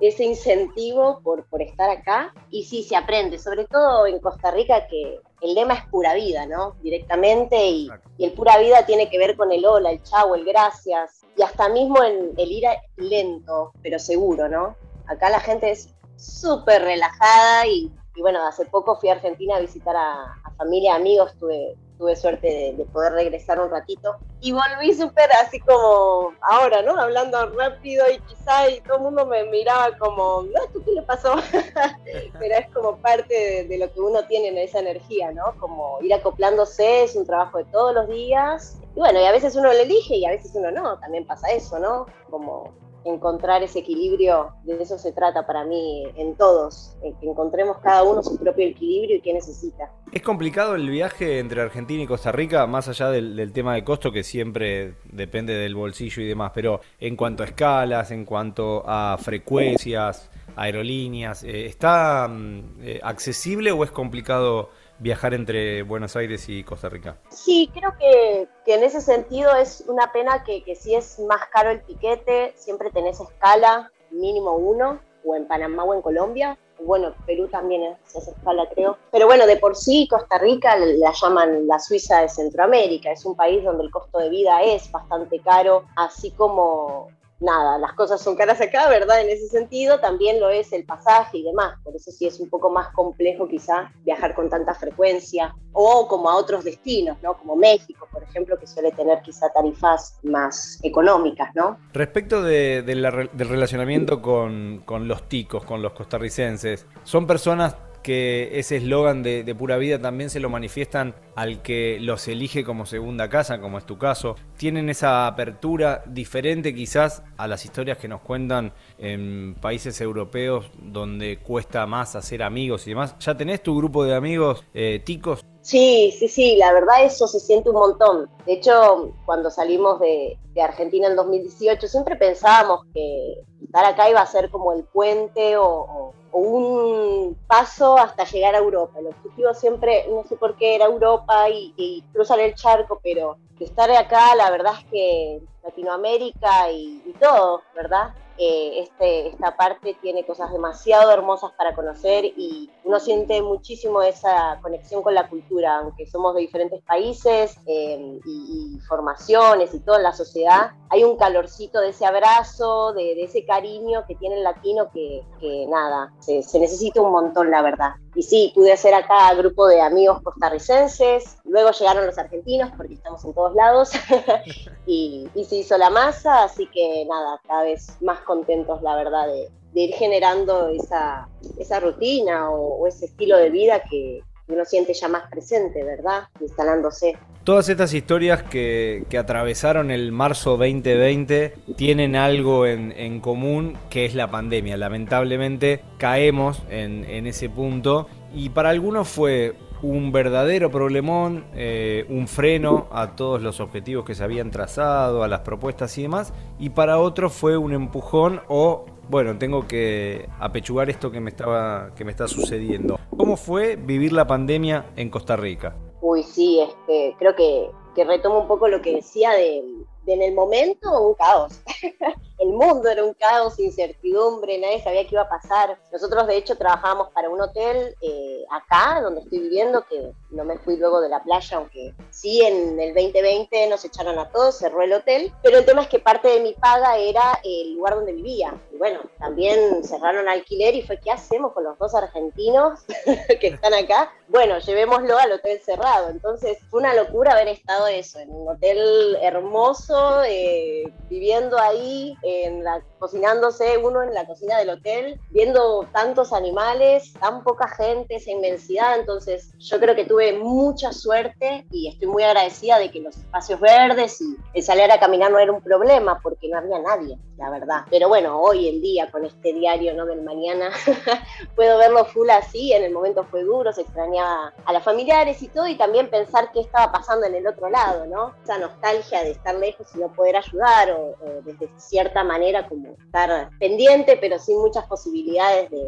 Ese 0.00 0.24
incentivo 0.24 1.20
por, 1.22 1.44
por 1.46 1.62
estar 1.62 1.90
acá. 1.90 2.34
Y 2.50 2.64
sí, 2.64 2.82
se 2.82 2.96
aprende, 2.96 3.38
sobre 3.38 3.66
todo 3.66 4.06
en 4.06 4.18
Costa 4.20 4.50
Rica, 4.50 4.86
que 4.86 5.20
el 5.40 5.54
lema 5.54 5.74
es 5.74 5.86
pura 5.86 6.14
vida, 6.14 6.46
¿no? 6.46 6.76
Directamente, 6.82 7.66
y, 7.66 7.88
y, 8.16 8.24
el 8.24 8.32
pura 8.32 8.58
vida 8.58 8.86
tiene 8.86 9.08
que 9.10 9.18
ver 9.18 9.36
con 9.36 9.52
el 9.52 9.64
hola, 9.64 9.90
el 9.90 10.02
chau, 10.02 10.34
el 10.34 10.44
gracias. 10.44 11.22
y 11.36 11.42
hasta 11.42 11.68
mismo 11.68 12.02
en 12.02 12.32
el 12.36 12.52
ir 12.52 12.64
lento, 12.96 13.72
pero 13.82 13.98
seguro, 13.98 14.48
¿no? 14.48 14.76
Acá 15.06 15.30
la 15.30 15.40
gente 15.40 15.70
es 15.70 15.94
súper 16.16 16.82
relajada 16.82 17.66
y, 17.66 17.92
bueno, 18.18 18.44
hace 18.46 18.66
poco 18.66 18.96
fui 18.96 19.08
a 19.08 19.12
Argentina 19.12 19.56
a 19.56 19.60
visitar 19.60 19.94
a, 19.94 20.34
a 20.44 20.50
familia, 20.56 20.96
amigos, 20.96 21.32
tuve 21.38 21.76
tuve 21.98 22.16
suerte 22.16 22.74
de, 22.76 22.84
poder 22.86 23.12
regresar 23.12 23.60
un 23.60 23.70
ratito 23.70 24.16
y 24.40 24.52
volví 24.52 24.94
súper 24.94 25.30
así 25.32 25.58
como 25.60 26.32
ahora, 26.42 26.82
¿no? 26.82 26.98
Hablando 26.98 27.50
rápido 27.50 28.04
y 28.10 28.18
quizá 28.20 28.70
y 28.70 28.80
todo 28.80 28.98
el 28.98 29.02
mundo 29.02 29.26
me 29.26 29.44
miraba 29.44 29.96
como, 29.98 30.42
no, 30.42 30.60
¿tú 30.72 30.82
qué 30.84 30.92
le 30.92 31.02
pasó? 31.02 31.34
Pero 32.38 32.54
es 32.54 32.70
como 32.72 32.96
parte 32.98 33.66
de, 33.68 33.78
lo 33.78 33.92
que 33.92 34.00
uno 34.00 34.24
tiene 34.26 34.48
en 34.48 34.58
esa 34.58 34.78
energía, 34.78 35.32
¿no? 35.32 35.54
Como 35.58 35.98
ir 36.00 36.14
acoplándose, 36.14 37.04
es 37.04 37.16
un 37.16 37.26
trabajo 37.26 37.58
de 37.58 37.64
todos 37.64 37.94
los 37.94 38.08
días. 38.08 38.78
Y 38.94 39.00
bueno, 39.00 39.20
y 39.20 39.24
a 39.24 39.32
veces 39.32 39.54
uno 39.56 39.72
lo 39.72 39.78
elige 39.78 40.16
y 40.16 40.24
a 40.24 40.30
veces 40.30 40.52
uno 40.54 40.70
no, 40.70 40.98
también 41.00 41.26
pasa 41.26 41.48
eso, 41.48 41.78
¿no? 41.78 42.06
Como 42.30 42.72
encontrar 43.14 43.62
ese 43.62 43.80
equilibrio, 43.80 44.52
de 44.64 44.82
eso 44.82 44.98
se 44.98 45.12
trata 45.12 45.46
para 45.46 45.64
mí 45.64 46.04
en 46.16 46.36
todos, 46.36 46.96
que 47.00 47.26
encontremos 47.28 47.78
cada 47.78 48.02
uno 48.02 48.22
su 48.22 48.38
propio 48.38 48.66
equilibrio 48.66 49.16
y 49.16 49.20
qué 49.20 49.32
necesita. 49.32 49.90
¿Es 50.12 50.22
complicado 50.22 50.74
el 50.74 50.88
viaje 50.88 51.38
entre 51.38 51.60
Argentina 51.60 52.02
y 52.02 52.06
Costa 52.06 52.32
Rica, 52.32 52.66
más 52.66 52.88
allá 52.88 53.10
del, 53.10 53.52
tema 53.52 53.74
de 53.74 53.84
costo 53.84 54.10
que 54.10 54.22
siempre 54.22 54.94
depende 55.04 55.54
del 55.54 55.74
bolsillo 55.74 56.22
y 56.22 56.26
demás, 56.26 56.52
pero 56.54 56.80
en 56.98 57.16
cuanto 57.16 57.42
a 57.42 57.46
escalas, 57.46 58.10
en 58.10 58.24
cuanto 58.24 58.82
a 58.86 59.18
frecuencias, 59.18 60.30
aerolíneas, 60.56 61.44
eh, 61.44 61.66
¿está 61.66 62.26
mm, 62.28 62.60
eh, 62.82 63.00
accesible 63.02 63.72
o 63.72 63.84
es 63.84 63.90
complicado? 63.90 64.70
Viajar 64.98 65.34
entre 65.34 65.82
Buenos 65.82 66.16
Aires 66.16 66.48
y 66.48 66.64
Costa 66.64 66.88
Rica. 66.88 67.16
Sí, 67.30 67.70
creo 67.72 67.94
que, 67.98 68.48
en 68.66 68.84
ese 68.84 69.00
sentido 69.00 69.54
es 69.56 69.84
una 69.86 70.12
pena 70.12 70.44
que, 70.44 70.62
si 70.74 70.94
es 70.94 71.18
más 71.20 71.40
caro 71.52 71.70
el 71.70 71.80
piquete, 71.80 72.52
siempre 72.56 72.90
tenés 72.90 73.20
escala, 73.20 73.90
mínimo 74.10 74.54
uno, 74.56 75.00
o 75.24 75.34
en 75.34 75.46
Panamá 75.46 75.84
o 75.84 75.94
en 75.94 76.02
Colombia. 76.02 76.58
Bueno, 76.80 77.12
Perú 77.26 77.48
también 77.48 77.82
es, 77.82 78.14
esa 78.14 78.30
escala, 78.30 78.68
creo. 78.72 78.98
Pero 79.10 79.26
bueno, 79.26 79.46
de 79.46 79.56
por 79.56 79.76
sí 79.76 80.06
Costa 80.08 80.38
Rica 80.38 80.76
la 80.76 81.12
llaman 81.12 81.66
la 81.66 81.78
Suiza 81.78 82.20
de 82.20 82.28
Centroamérica. 82.28 83.10
Es 83.10 83.24
un 83.24 83.34
país 83.34 83.64
donde 83.64 83.84
el 83.84 83.90
costo 83.90 84.18
de 84.18 84.28
vida 84.28 84.62
es 84.62 84.90
bastante 84.92 85.40
caro, 85.40 85.84
así 85.96 86.30
como 86.30 87.08
nada, 87.40 87.78
las 87.78 87.92
cosas 87.92 88.20
son 88.20 88.36
caras 88.36 88.60
acá, 88.60 88.88
¿verdad? 88.88 89.20
En 89.20 89.30
ese 89.30 89.48
sentido, 89.48 90.00
también 90.00 90.40
lo 90.40 90.50
es 90.50 90.72
el 90.72 90.84
pasaje 90.84 91.38
y 91.38 91.42
demás. 91.42 91.78
Por 91.84 91.94
eso 91.94 92.10
sí 92.10 92.26
es 92.26 92.40
un 92.40 92.48
poco 92.48 92.70
más 92.70 92.88
complejo 92.92 93.48
quizá 93.48 93.92
viajar 94.04 94.34
con 94.34 94.48
tanta 94.48 94.74
frecuencia 94.74 95.54
o 95.72 96.08
como 96.08 96.28
a 96.28 96.36
otros 96.36 96.64
destinos, 96.64 97.16
¿no? 97.22 97.36
Como 97.38 97.56
México, 97.56 98.08
por 98.10 98.22
ejemplo, 98.22 98.58
que 98.58 98.66
suele 98.66 98.90
tener 98.92 99.20
quizá 99.22 99.48
tarifas 99.50 100.18
más 100.22 100.78
económicas, 100.82 101.54
¿no? 101.54 101.78
Respecto 101.92 102.42
de, 102.42 102.82
del 102.82 103.48
relacionamiento 103.48 104.20
con, 104.20 104.82
con 104.84 105.06
los 105.06 105.28
ticos, 105.28 105.64
con 105.64 105.82
los 105.82 105.92
costarricenses, 105.92 106.86
¿son 107.04 107.26
personas 107.26 107.76
que 108.02 108.58
ese 108.58 108.76
eslogan 108.76 109.22
de, 109.22 109.54
pura 109.58 109.76
vida 109.76 110.00
también 110.00 110.30
se 110.30 110.40
lo 110.40 110.50
manifiestan 110.50 111.14
al 111.34 111.62
que 111.62 111.98
los 112.00 112.26
elige 112.28 112.64
como 112.64 112.86
segunda 112.86 113.28
casa, 113.28 113.60
como 113.60 113.78
es 113.78 113.86
tu 113.86 113.98
caso. 113.98 114.36
Tienen 114.56 114.88
esa 114.88 115.26
apertura 115.26 116.02
diferente 116.06 116.74
quizás 116.74 117.22
a 117.36 117.46
las 117.46 117.64
historias 117.64 117.98
que 117.98 118.08
nos 118.08 118.20
cuentan 118.20 118.72
en 118.98 119.54
países 119.60 120.00
europeos 120.00 120.70
donde 120.80 121.38
cuesta 121.38 121.86
más 121.86 122.16
hacer 122.16 122.42
amigos 122.42 122.86
y 122.86 122.90
demás. 122.90 123.16
¿Ya 123.20 123.36
tenés 123.36 123.62
tu 123.62 123.76
grupo 123.76 124.04
de 124.04 124.14
amigos 124.14 124.64
eh, 124.74 125.00
ticos? 125.04 125.44
Sí, 125.68 126.14
sí, 126.18 126.28
sí, 126.28 126.56
la 126.56 126.72
verdad 126.72 127.04
eso 127.04 127.28
se 127.28 127.38
siente 127.40 127.68
un 127.68 127.76
montón. 127.76 128.30
De 128.46 128.54
hecho, 128.54 129.12
cuando 129.26 129.50
salimos 129.50 130.00
de, 130.00 130.38
Argentina 130.58 131.06
en 131.06 131.14
2018, 131.14 131.86
siempre 131.86 132.16
pensábamos 132.16 132.86
que 132.94 133.44
estar 133.62 133.84
acá 133.84 134.08
iba 134.08 134.22
a 134.22 134.26
ser 134.26 134.50
como 134.50 134.72
el 134.72 134.82
puente 134.84 135.58
o 135.58 136.14
un 136.32 137.36
paso 137.46 137.98
hasta 137.98 138.24
llegar 138.24 138.54
a 138.54 138.58
Europa. 138.58 138.98
El 138.98 139.08
objetivo 139.08 139.52
siempre, 139.52 140.06
no 140.08 140.24
sé 140.26 140.36
por 140.36 140.56
qué 140.56 140.74
era 140.74 140.86
Europa 140.86 141.50
y, 141.50 142.02
cruzar 142.14 142.40
el 142.40 142.54
charco, 142.54 142.98
pero 143.02 143.36
estar 143.60 143.90
acá, 143.90 144.34
la 144.36 144.50
verdad 144.50 144.72
es 144.78 144.84
que 144.90 145.42
Latinoamérica 145.62 146.72
y, 146.72 147.02
y 147.04 147.12
todo, 147.20 147.60
¿verdad? 147.76 148.14
Este, 148.38 149.28
esta 149.28 149.56
parte 149.56 149.96
tiene 150.00 150.24
cosas 150.24 150.52
demasiado 150.52 151.10
hermosas 151.10 151.52
para 151.56 151.74
conocer 151.74 152.24
y 152.24 152.70
uno 152.84 153.00
siente 153.00 153.42
muchísimo 153.42 154.00
esa 154.02 154.58
conexión 154.62 155.02
con 155.02 155.14
la 155.14 155.28
cultura, 155.28 155.78
aunque 155.78 156.06
somos 156.06 156.34
de 156.34 156.42
diferentes 156.42 156.82
países 156.82 157.56
em, 157.66 158.20
y, 158.24 158.78
formaciones 158.88 159.74
y 159.74 159.80
toda 159.80 159.98
la 159.98 160.12
sociedad, 160.12 160.70
hay 160.88 161.04
un 161.04 161.16
calorcito 161.16 161.80
de 161.80 161.90
ese 161.90 162.06
abrazo, 162.06 162.92
de, 162.92 163.22
ese 163.22 163.44
cariño 163.44 164.04
que 164.06 164.14
tiene 164.14 164.36
el 164.36 164.44
latino 164.44 164.90
que, 164.92 165.24
nada, 165.68 166.12
se, 166.20 166.42
necesita 166.58 167.02
un 167.02 167.10
montón, 167.10 167.50
la 167.50 167.60
verdad. 167.60 167.94
Y 168.14 168.22
sí, 168.22 168.52
pude 168.54 168.72
hacer 168.72 168.94
acá 168.94 169.34
grupo 169.34 169.66
de 169.66 169.80
amigos 169.80 170.22
costarricenses, 170.22 171.38
luego 171.44 171.72
llegaron 171.72 172.06
los 172.06 172.16
argentinos 172.18 172.70
porque 172.76 172.94
estamos 172.94 173.24
en 173.24 173.34
todos 173.34 173.54
lados 173.54 173.90
y, 174.86 175.28
y 175.34 175.44
se 175.44 175.56
hizo 175.56 175.76
la 175.76 175.90
masa, 175.90 176.44
así 176.44 176.66
que 176.68 177.04
nada, 177.06 177.40
cada 177.46 177.64
vez 177.64 177.96
más 178.00 178.20
contentos, 178.28 178.82
la 178.82 178.94
verdad, 178.94 179.26
de, 179.26 179.48
ir 179.74 179.94
generando 179.94 180.68
esa, 180.68 181.28
esa 181.58 181.80
rutina 181.80 182.50
o, 182.50 182.86
ese 182.86 183.06
estilo 183.06 183.36
de 183.36 183.50
vida 183.50 183.82
que, 183.90 184.20
uno 184.48 184.64
siente 184.64 184.94
ya 184.94 185.08
más 185.08 185.28
presente, 185.30 185.84
¿verdad? 185.84 186.22
Instalándose. 186.40 187.18
Todas 187.44 187.68
estas 187.68 187.92
historias 187.92 188.42
que, 188.44 189.04
que 189.10 189.18
atravesaron 189.18 189.90
el 189.90 190.10
marzo 190.10 190.52
2020 190.56 191.52
tienen 191.76 192.16
algo 192.16 192.64
en, 192.64 192.92
en, 192.92 193.20
común 193.20 193.76
que 193.90 194.06
es 194.06 194.14
la 194.14 194.30
pandemia. 194.30 194.78
Lamentablemente 194.78 195.82
caemos 195.98 196.62
en, 196.70 197.04
en 197.04 197.26
ese 197.26 197.50
punto 197.50 198.08
y 198.34 198.48
para 198.48 198.70
algunos 198.70 199.06
fue 199.06 199.54
un 199.82 200.12
verdadero 200.12 200.70
problemón, 200.70 201.46
eh, 201.54 202.06
un 202.08 202.28
freno 202.28 202.88
a 202.90 203.14
todos 203.16 203.42
los 203.42 203.60
objetivos 203.60 204.04
que 204.04 204.14
se 204.14 204.24
habían 204.24 204.50
trazado, 204.50 205.22
a 205.22 205.28
las 205.28 205.40
propuestas 205.40 205.96
y 205.98 206.02
demás, 206.02 206.32
y 206.58 206.70
para 206.70 206.98
otros 206.98 207.32
fue 207.32 207.56
un 207.56 207.72
empujón 207.72 208.40
o, 208.48 208.86
bueno, 209.08 209.38
tengo 209.38 209.66
que 209.66 210.28
apechugar 210.38 210.90
esto 210.90 211.10
que 211.10 211.20
me, 211.20 211.30
estaba, 211.30 211.94
que 211.94 212.04
me 212.04 212.10
está 212.10 212.26
sucediendo. 212.28 212.98
¿Cómo 213.16 213.36
fue 213.36 213.76
vivir 213.76 214.12
la 214.12 214.26
pandemia 214.26 214.86
en 214.96 215.10
Costa 215.10 215.36
Rica? 215.36 215.76
Uy, 216.00 216.22
sí, 216.22 216.60
este, 216.60 217.14
creo 217.18 217.34
que, 217.34 217.70
que 217.94 218.04
retomo 218.04 218.40
un 218.40 218.48
poco 218.48 218.68
lo 218.68 218.80
que 218.80 218.96
decía 218.96 219.32
de, 219.32 219.62
de 220.04 220.12
en 220.14 220.22
el 220.22 220.34
momento 220.34 221.08
un 221.08 221.14
caos. 221.14 221.62
el 222.38 222.48
mundo 222.48 222.88
era 222.88 223.04
un 223.04 223.14
caos, 223.14 223.58
incertidumbre, 223.58 224.58
nadie 224.58 224.82
sabía 224.82 225.02
qué 225.04 225.14
iba 225.14 225.22
a 225.22 225.28
pasar. 225.28 225.78
Nosotros 225.92 226.26
de 226.26 226.36
hecho 226.36 226.56
trabajábamos 226.56 227.10
para 227.12 227.28
un 227.28 227.40
hotel 227.40 227.94
eh, 228.00 228.44
acá, 228.50 229.00
donde 229.00 229.22
estoy 229.22 229.40
viviendo, 229.40 229.84
que 229.88 230.12
no 230.30 230.44
me 230.44 230.58
fui 230.58 230.76
luego 230.76 231.00
de 231.00 231.08
la 231.08 231.22
playa, 231.22 231.56
aunque 231.56 231.94
sí 232.10 232.42
en 232.42 232.78
el 232.78 232.94
2020 232.94 233.68
nos 233.68 233.84
echaron 233.84 234.18
a 234.18 234.30
todos, 234.30 234.58
cerró 234.58 234.82
el 234.82 234.92
hotel, 234.92 235.32
pero 235.42 235.58
el 235.58 235.64
tema 235.64 235.82
es 235.82 235.88
que 235.88 235.98
parte 235.98 236.28
de 236.28 236.40
mi 236.40 236.52
paga 236.54 236.96
era 236.96 237.40
el 237.42 237.74
lugar 237.74 237.96
donde 237.96 238.12
vivía. 238.12 238.54
Y 238.72 238.76
bueno, 238.76 239.00
también 239.18 239.82
cerraron 239.84 240.28
alquiler 240.28 240.74
y 240.74 240.82
fue, 240.82 241.00
¿qué 241.00 241.10
hacemos 241.10 241.52
con 241.52 241.64
los 241.64 241.78
dos 241.78 241.94
argentinos 241.94 242.80
que 243.40 243.48
están 243.48 243.74
acá? 243.74 244.12
Bueno, 244.28 244.58
llevémoslo 244.58 245.18
al 245.18 245.32
hotel 245.32 245.60
cerrado. 245.60 246.10
Entonces 246.10 246.58
fue 246.70 246.80
una 246.80 246.94
locura 246.94 247.32
haber 247.32 247.48
estado 247.48 247.86
eso, 247.86 248.18
en 248.18 248.30
un 248.30 248.48
hotel 248.48 249.16
hermoso, 249.22 250.22
eh, 250.24 250.84
viviendo 251.08 251.58
ahí 251.58 252.16
en 252.28 252.64
la, 252.64 252.82
cocinándose 252.98 253.78
uno 253.78 254.02
en 254.02 254.12
la 254.14 254.26
cocina 254.26 254.58
del 254.58 254.70
hotel, 254.70 255.20
viendo 255.30 255.86
tantos 255.92 256.32
animales, 256.32 257.12
tan 257.14 257.42
poca 257.42 257.68
gente, 257.68 258.16
esa 258.16 258.30
inmensidad. 258.30 258.98
Entonces, 258.98 259.50
yo 259.58 259.78
creo 259.78 259.94
que 259.94 260.04
tuve 260.04 260.32
mucha 260.34 260.92
suerte 260.92 261.66
y 261.70 261.88
estoy 261.88 262.08
muy 262.08 262.22
agradecida 262.22 262.78
de 262.78 262.90
que 262.90 263.00
los 263.00 263.16
espacios 263.16 263.60
verdes 263.60 264.20
y 264.20 264.36
el 264.54 264.62
salir 264.62 264.90
a 264.90 265.00
caminar 265.00 265.30
no 265.30 265.38
era 265.38 265.52
un 265.52 265.62
problema 265.62 266.20
porque 266.22 266.48
no 266.48 266.58
había 266.58 266.78
nadie, 266.80 267.18
la 267.36 267.50
verdad. 267.50 267.84
Pero 267.90 268.08
bueno, 268.08 268.40
hoy 268.40 268.68
en 268.68 268.80
día 268.80 269.10
con 269.10 269.24
este 269.24 269.52
diario 269.52 269.94
no 269.94 270.06
del 270.06 270.22
mañana 270.22 270.70
puedo 271.56 271.78
verlo 271.78 272.04
full 272.04 272.30
así. 272.30 272.72
En 272.72 272.84
el 272.84 272.92
momento 272.92 273.24
fue 273.24 273.42
duro, 273.42 273.72
se 273.72 273.82
extrañaba 273.82 274.52
a 274.64 274.72
las 274.72 274.84
familiares 274.84 275.42
y 275.42 275.48
todo, 275.48 275.66
y 275.66 275.76
también 275.76 276.10
pensar 276.10 276.50
qué 276.52 276.60
estaba 276.60 276.92
pasando 276.92 277.26
en 277.26 277.34
el 277.34 277.46
otro 277.46 277.68
lado, 277.68 278.06
¿no? 278.06 278.34
Esa 278.42 278.58
nostalgia 278.58 279.22
de 279.22 279.32
estar 279.32 279.54
lejos 279.54 279.86
y 279.94 279.98
no 279.98 280.08
poder 280.12 280.36
ayudar 280.36 280.90
o, 280.92 281.16
o 281.20 281.42
desde 281.44 281.68
cierta 281.78 282.17
manera 282.24 282.68
como 282.68 282.96
estar 283.04 283.50
pendiente, 283.58 284.16
pero 284.20 284.38
sin 284.38 284.58
muchas 284.60 284.86
posibilidades 284.86 285.70
de, 285.70 285.78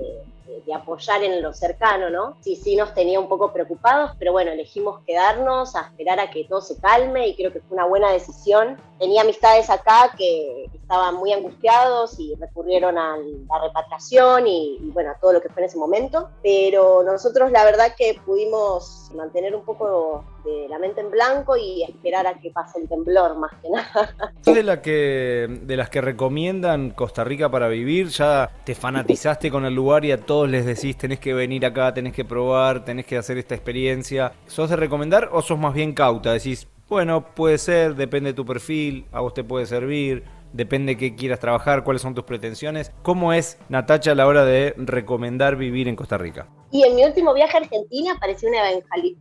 de, 0.46 0.74
apoyar 0.74 1.22
en 1.24 1.42
lo 1.42 1.52
cercano, 1.52 2.10
¿no? 2.10 2.36
Sí, 2.40 2.56
sí 2.56 2.76
nos 2.76 2.94
tenía 2.94 3.18
un 3.18 3.28
poco 3.28 3.52
preocupados, 3.52 4.12
pero 4.18 4.32
bueno, 4.32 4.52
elegimos 4.52 5.00
quedarnos 5.04 5.74
a 5.74 5.82
esperar 5.82 6.20
a 6.20 6.30
que 6.30 6.44
todo 6.44 6.60
se 6.60 6.80
calme 6.80 7.26
y 7.28 7.34
creo 7.34 7.52
que 7.52 7.60
fue 7.60 7.76
una 7.76 7.86
buena 7.86 8.12
decisión. 8.12 8.76
Tenía 8.98 9.22
amistades 9.22 9.68
acá 9.68 10.12
que 10.16 10.70
estaban 10.90 11.14
muy 11.14 11.32
angustiados 11.32 12.18
y 12.18 12.34
recurrieron 12.34 12.98
a 12.98 13.16
la 13.16 13.62
repatriación 13.62 14.46
y, 14.46 14.78
bueno, 14.92 15.10
a 15.10 15.14
todo 15.14 15.32
lo 15.32 15.40
que 15.40 15.48
fue 15.48 15.62
en 15.62 15.68
ese 15.68 15.78
momento. 15.78 16.30
Pero 16.42 17.02
nosotros 17.02 17.50
la 17.50 17.64
verdad 17.64 17.94
que 17.96 18.20
pudimos 18.24 19.10
mantener 19.14 19.54
un 19.54 19.64
poco 19.64 20.24
de 20.44 20.68
la 20.68 20.78
mente 20.78 21.00
en 21.00 21.10
blanco 21.10 21.56
y 21.56 21.82
esperar 21.82 22.26
a 22.26 22.34
que 22.34 22.50
pase 22.50 22.80
el 22.80 22.88
temblor 22.88 23.36
más 23.36 23.52
que 23.62 23.70
nada. 23.70 24.14
de, 24.44 24.62
la 24.62 24.82
que, 24.82 25.46
de 25.62 25.76
las 25.76 25.90
que 25.90 26.00
recomiendan 26.00 26.90
Costa 26.90 27.24
Rica 27.24 27.50
para 27.50 27.68
vivir? 27.68 28.08
¿Ya 28.08 28.50
te 28.64 28.74
fanatizaste 28.74 29.50
con 29.50 29.64
el 29.64 29.74
lugar 29.74 30.04
y 30.04 30.12
a 30.12 30.18
todos 30.30 30.48
les 30.48 30.64
decís 30.64 30.96
tenés 30.96 31.18
que 31.18 31.34
venir 31.34 31.66
acá, 31.66 31.92
tenés 31.92 32.12
que 32.12 32.24
probar, 32.24 32.84
tenés 32.84 33.04
que 33.04 33.16
hacer 33.16 33.36
esta 33.36 33.56
experiencia? 33.56 34.32
¿Sos 34.46 34.70
de 34.70 34.76
recomendar 34.76 35.28
o 35.32 35.42
sos 35.42 35.58
más 35.58 35.74
bien 35.74 35.92
cauta? 35.92 36.32
Decís, 36.32 36.68
bueno, 36.88 37.34
puede 37.34 37.58
ser, 37.58 37.96
depende 37.96 38.30
de 38.30 38.34
tu 38.34 38.46
perfil, 38.46 39.06
a 39.10 39.22
vos 39.22 39.34
te 39.34 39.42
puede 39.42 39.66
servir, 39.66 40.22
depende 40.52 40.92
de 40.92 40.98
qué 40.98 41.16
quieras 41.16 41.40
trabajar, 41.40 41.82
cuáles 41.82 42.02
son 42.02 42.14
tus 42.14 42.22
pretensiones. 42.22 42.92
¿Cómo 43.02 43.32
es 43.32 43.58
Natacha 43.68 44.12
a 44.12 44.14
la 44.14 44.28
hora 44.28 44.44
de 44.44 44.72
recomendar 44.76 45.56
vivir 45.56 45.88
en 45.88 45.96
Costa 45.96 46.16
Rica? 46.16 46.46
Y 46.70 46.84
en 46.84 46.94
mi 46.94 47.04
último 47.04 47.34
viaje 47.34 47.56
a 47.56 47.60
Argentina 47.62 48.16
parecí 48.20 48.46
una 48.46 48.70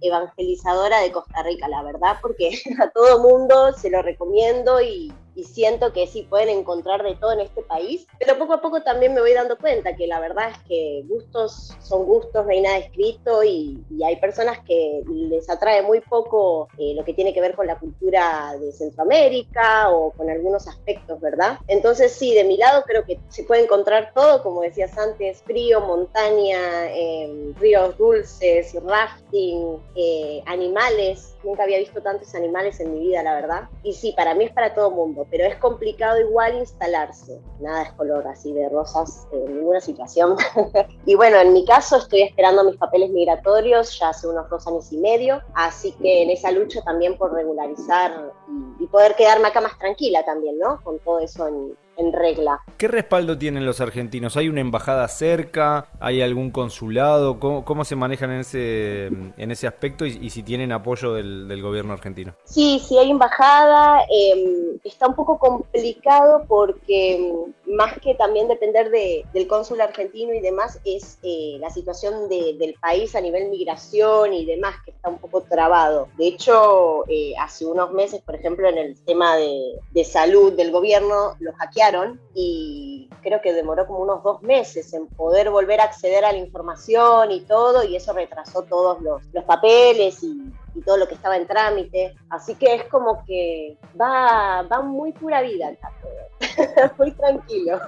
evangelizadora 0.01 1.01
de 1.01 1.11
Costa 1.11 1.41
Rica, 1.41 1.67
la 1.69 1.81
verdad, 1.81 2.17
porque 2.21 2.51
a 2.79 2.87
todo 2.91 3.27
mundo 3.27 3.73
se 3.73 3.89
lo 3.89 4.03
recomiendo 4.03 4.79
y, 4.79 5.11
siento 5.43 5.93
que 5.93 6.07
sí 6.07 6.23
pueden 6.23 6.49
encontrar 6.49 7.03
de 7.03 7.15
todo 7.15 7.33
en 7.33 7.41
este 7.41 7.61
país, 7.61 8.07
pero 8.17 8.37
poco 8.37 8.53
a 8.53 8.61
poco 8.61 8.81
también 8.81 9.13
me 9.13 9.21
voy 9.21 9.33
dando 9.33 9.57
cuenta 9.57 9.95
que 9.95 10.07
la 10.07 10.19
verdad 10.19 10.51
es 10.51 10.57
que 10.67 11.03
gustos 11.07 11.75
son 11.81 12.05
gustos, 12.05 12.45
no 12.45 12.51
hay 12.51 12.61
nada 12.61 12.77
escrito 12.77 13.43
y, 13.43 13.83
hay 14.05 14.15
personas 14.15 14.59
que 14.65 15.03
les 15.07 15.49
atrae 15.49 15.81
muy 15.81 15.99
poco 15.99 16.69
eh, 16.77 16.93
lo 16.95 17.03
que 17.03 17.13
tiene 17.13 17.33
que 17.33 17.41
ver 17.41 17.53
con 17.53 17.67
la 17.67 17.77
cultura 17.77 18.55
de 18.57 18.71
Centroamérica 18.71 19.89
o 19.91 20.11
con 20.11 20.29
algunos 20.29 20.67
aspectos, 20.67 21.19
¿verdad? 21.19 21.59
Entonces 21.67 22.13
sí, 22.13 22.33
de 22.33 22.45
mi 22.45 22.57
lado 22.57 22.83
creo 22.87 23.03
que 23.03 23.19
se 23.27 23.43
puede 23.43 23.63
encontrar 23.63 24.13
todo, 24.15 24.41
como 24.41 24.61
decías 24.61 24.97
antes, 24.97 25.43
frío, 25.43 25.81
montaña. 25.81 26.87
Eh, 26.95 27.53
ríos 27.59 27.97
dulces, 27.97 28.73
rafting, 28.83 29.77
eh, 29.95 30.41
animales. 30.45 31.35
Nunca 31.43 31.63
había 31.63 31.79
visto 31.79 32.01
tantos 32.01 32.33
animales 32.35 32.79
en 32.79 32.93
mi 32.93 32.99
vida, 32.99 33.23
la 33.23 33.35
verdad. 33.35 33.69
Y 33.83 33.93
sí, 33.93 34.13
para 34.15 34.35
mí 34.35 34.45
es 34.45 34.51
para 34.51 34.73
todo 34.73 34.91
mundo, 34.91 35.25
pero 35.29 35.45
es 35.45 35.55
complicado 35.57 36.19
igual 36.19 36.57
instalarse. 36.57 37.39
Nada 37.59 37.83
es 37.83 37.91
color 37.93 38.27
así 38.27 38.53
de 38.53 38.67
rosas 38.69 39.27
en 39.31 39.57
ninguna 39.57 39.81
situación. 39.81 40.35
y 41.05 41.15
bueno, 41.15 41.37
en 41.37 41.53
mi 41.53 41.65
caso 41.65 41.97
estoy 41.97 42.23
esperando 42.23 42.63
mis 42.63 42.77
papeles 42.77 43.09
migratorios 43.09 43.97
ya 43.99 44.09
hace 44.09 44.27
unos 44.27 44.49
dos 44.49 44.67
años 44.67 44.91
y 44.91 44.97
medio, 44.97 45.41
así 45.53 45.91
que 45.93 46.23
en 46.23 46.29
esa 46.29 46.51
lucha 46.51 46.81
también 46.81 47.17
por 47.17 47.33
regularizar 47.33 48.33
y, 48.79 48.87
poder 48.87 49.15
quedarme 49.15 49.49
acá 49.49 49.61
más 49.61 49.77
tranquila 49.77 50.25
también, 50.25 50.57
¿no? 50.57 50.81
Con 50.83 50.99
todo 50.99 51.19
eso 51.19 51.47
en, 51.47 51.77
en 51.99 52.13
regla. 52.13 52.61
¿Qué 52.77 52.87
respaldo 52.87 53.37
tienen 53.37 53.65
los 53.65 53.81
argentinos? 53.81 54.37
¿Hay 54.37 54.49
una 54.49 54.61
embajada 54.61 55.07
cerca? 55.07 55.87
¿Hay 55.99 56.21
algún 56.21 56.49
consulado? 56.51 57.39
¿Cómo, 57.39 57.85
se 57.85 57.95
manejan 57.95 58.31
en 58.31 58.39
ese, 58.39 59.07
en 59.07 59.51
ese 59.51 59.67
aspecto 59.67 60.05
y, 60.05 60.29
si 60.29 60.43
tienen 60.43 60.71
apoyo 60.71 61.13
del, 61.13 61.61
gobierno 61.61 61.93
argentino? 61.93 62.33
Sí, 62.45 62.79
sí 62.79 62.97
hay 62.97 63.11
embajada. 63.11 64.01
Em, 64.09 64.79
está 64.83 65.07
un 65.07 65.15
poco 65.15 65.37
complicado 65.37 66.45
porque 66.47 67.31
más 67.69 67.99
que 67.99 68.15
también 68.15 68.47
depender 68.47 68.89
del 68.89 69.47
cónsul 69.47 69.81
argentino 69.81 70.33
y 70.33 70.39
demás, 70.39 70.79
es 70.83 71.19
eh, 71.23 71.57
la 71.59 71.69
situación 71.69 72.27
del 72.27 72.75
país 72.81 73.15
a 73.15 73.21
nivel 73.21 73.49
migración 73.49 74.33
y 74.33 74.45
demás, 74.45 74.75
que 74.83 74.91
está 74.91 75.09
un 75.09 75.19
poco 75.19 75.41
trabado. 75.41 76.09
De 76.17 76.27
hecho, 76.27 77.03
eh, 77.07 77.33
hace 77.39 77.65
unos 77.65 77.91
meses, 77.91 78.21
por 78.21 78.35
ejemplo, 78.35 78.67
en 78.67 78.77
el 78.77 78.99
tema 79.05 79.37
de, 79.37 79.79
salud 80.03 80.53
del 80.53 80.71
gobierno, 80.71 81.35
los 81.39 81.53
hackearon 81.55 82.19
y 82.33 83.09
creo 83.21 83.41
que 83.41 83.53
demoró 83.53 83.85
como 83.85 83.99
unos 83.99 84.23
dos 84.23 84.41
meses 84.41 84.91
en 84.93 85.07
poder 85.07 85.51
volver 85.51 85.81
a 85.81 85.83
acceder 85.83 86.25
a 86.25 86.31
la 86.31 86.37
información 86.37 87.31
y 87.31 87.41
todo, 87.41 87.83
y 87.83 87.95
eso 87.95 88.13
retrasó 88.13 88.63
todos 88.63 89.01
los, 89.01 89.21
los 89.33 89.43
papeles 89.43 90.23
y, 90.23 90.51
y, 90.75 90.81
todo 90.81 90.97
lo 90.97 91.07
que 91.07 91.15
estaba 91.15 91.37
en 91.37 91.47
trámite. 91.47 92.15
Así 92.29 92.55
que 92.55 92.75
es 92.75 92.83
como 92.85 93.23
que 93.25 93.77
va, 93.99 94.63
va 94.63 94.81
muy 94.81 95.11
pura 95.11 95.41
vida 95.41 95.69
acá 95.69 95.91
muy 96.97 97.11
tranquilo. 97.11 97.79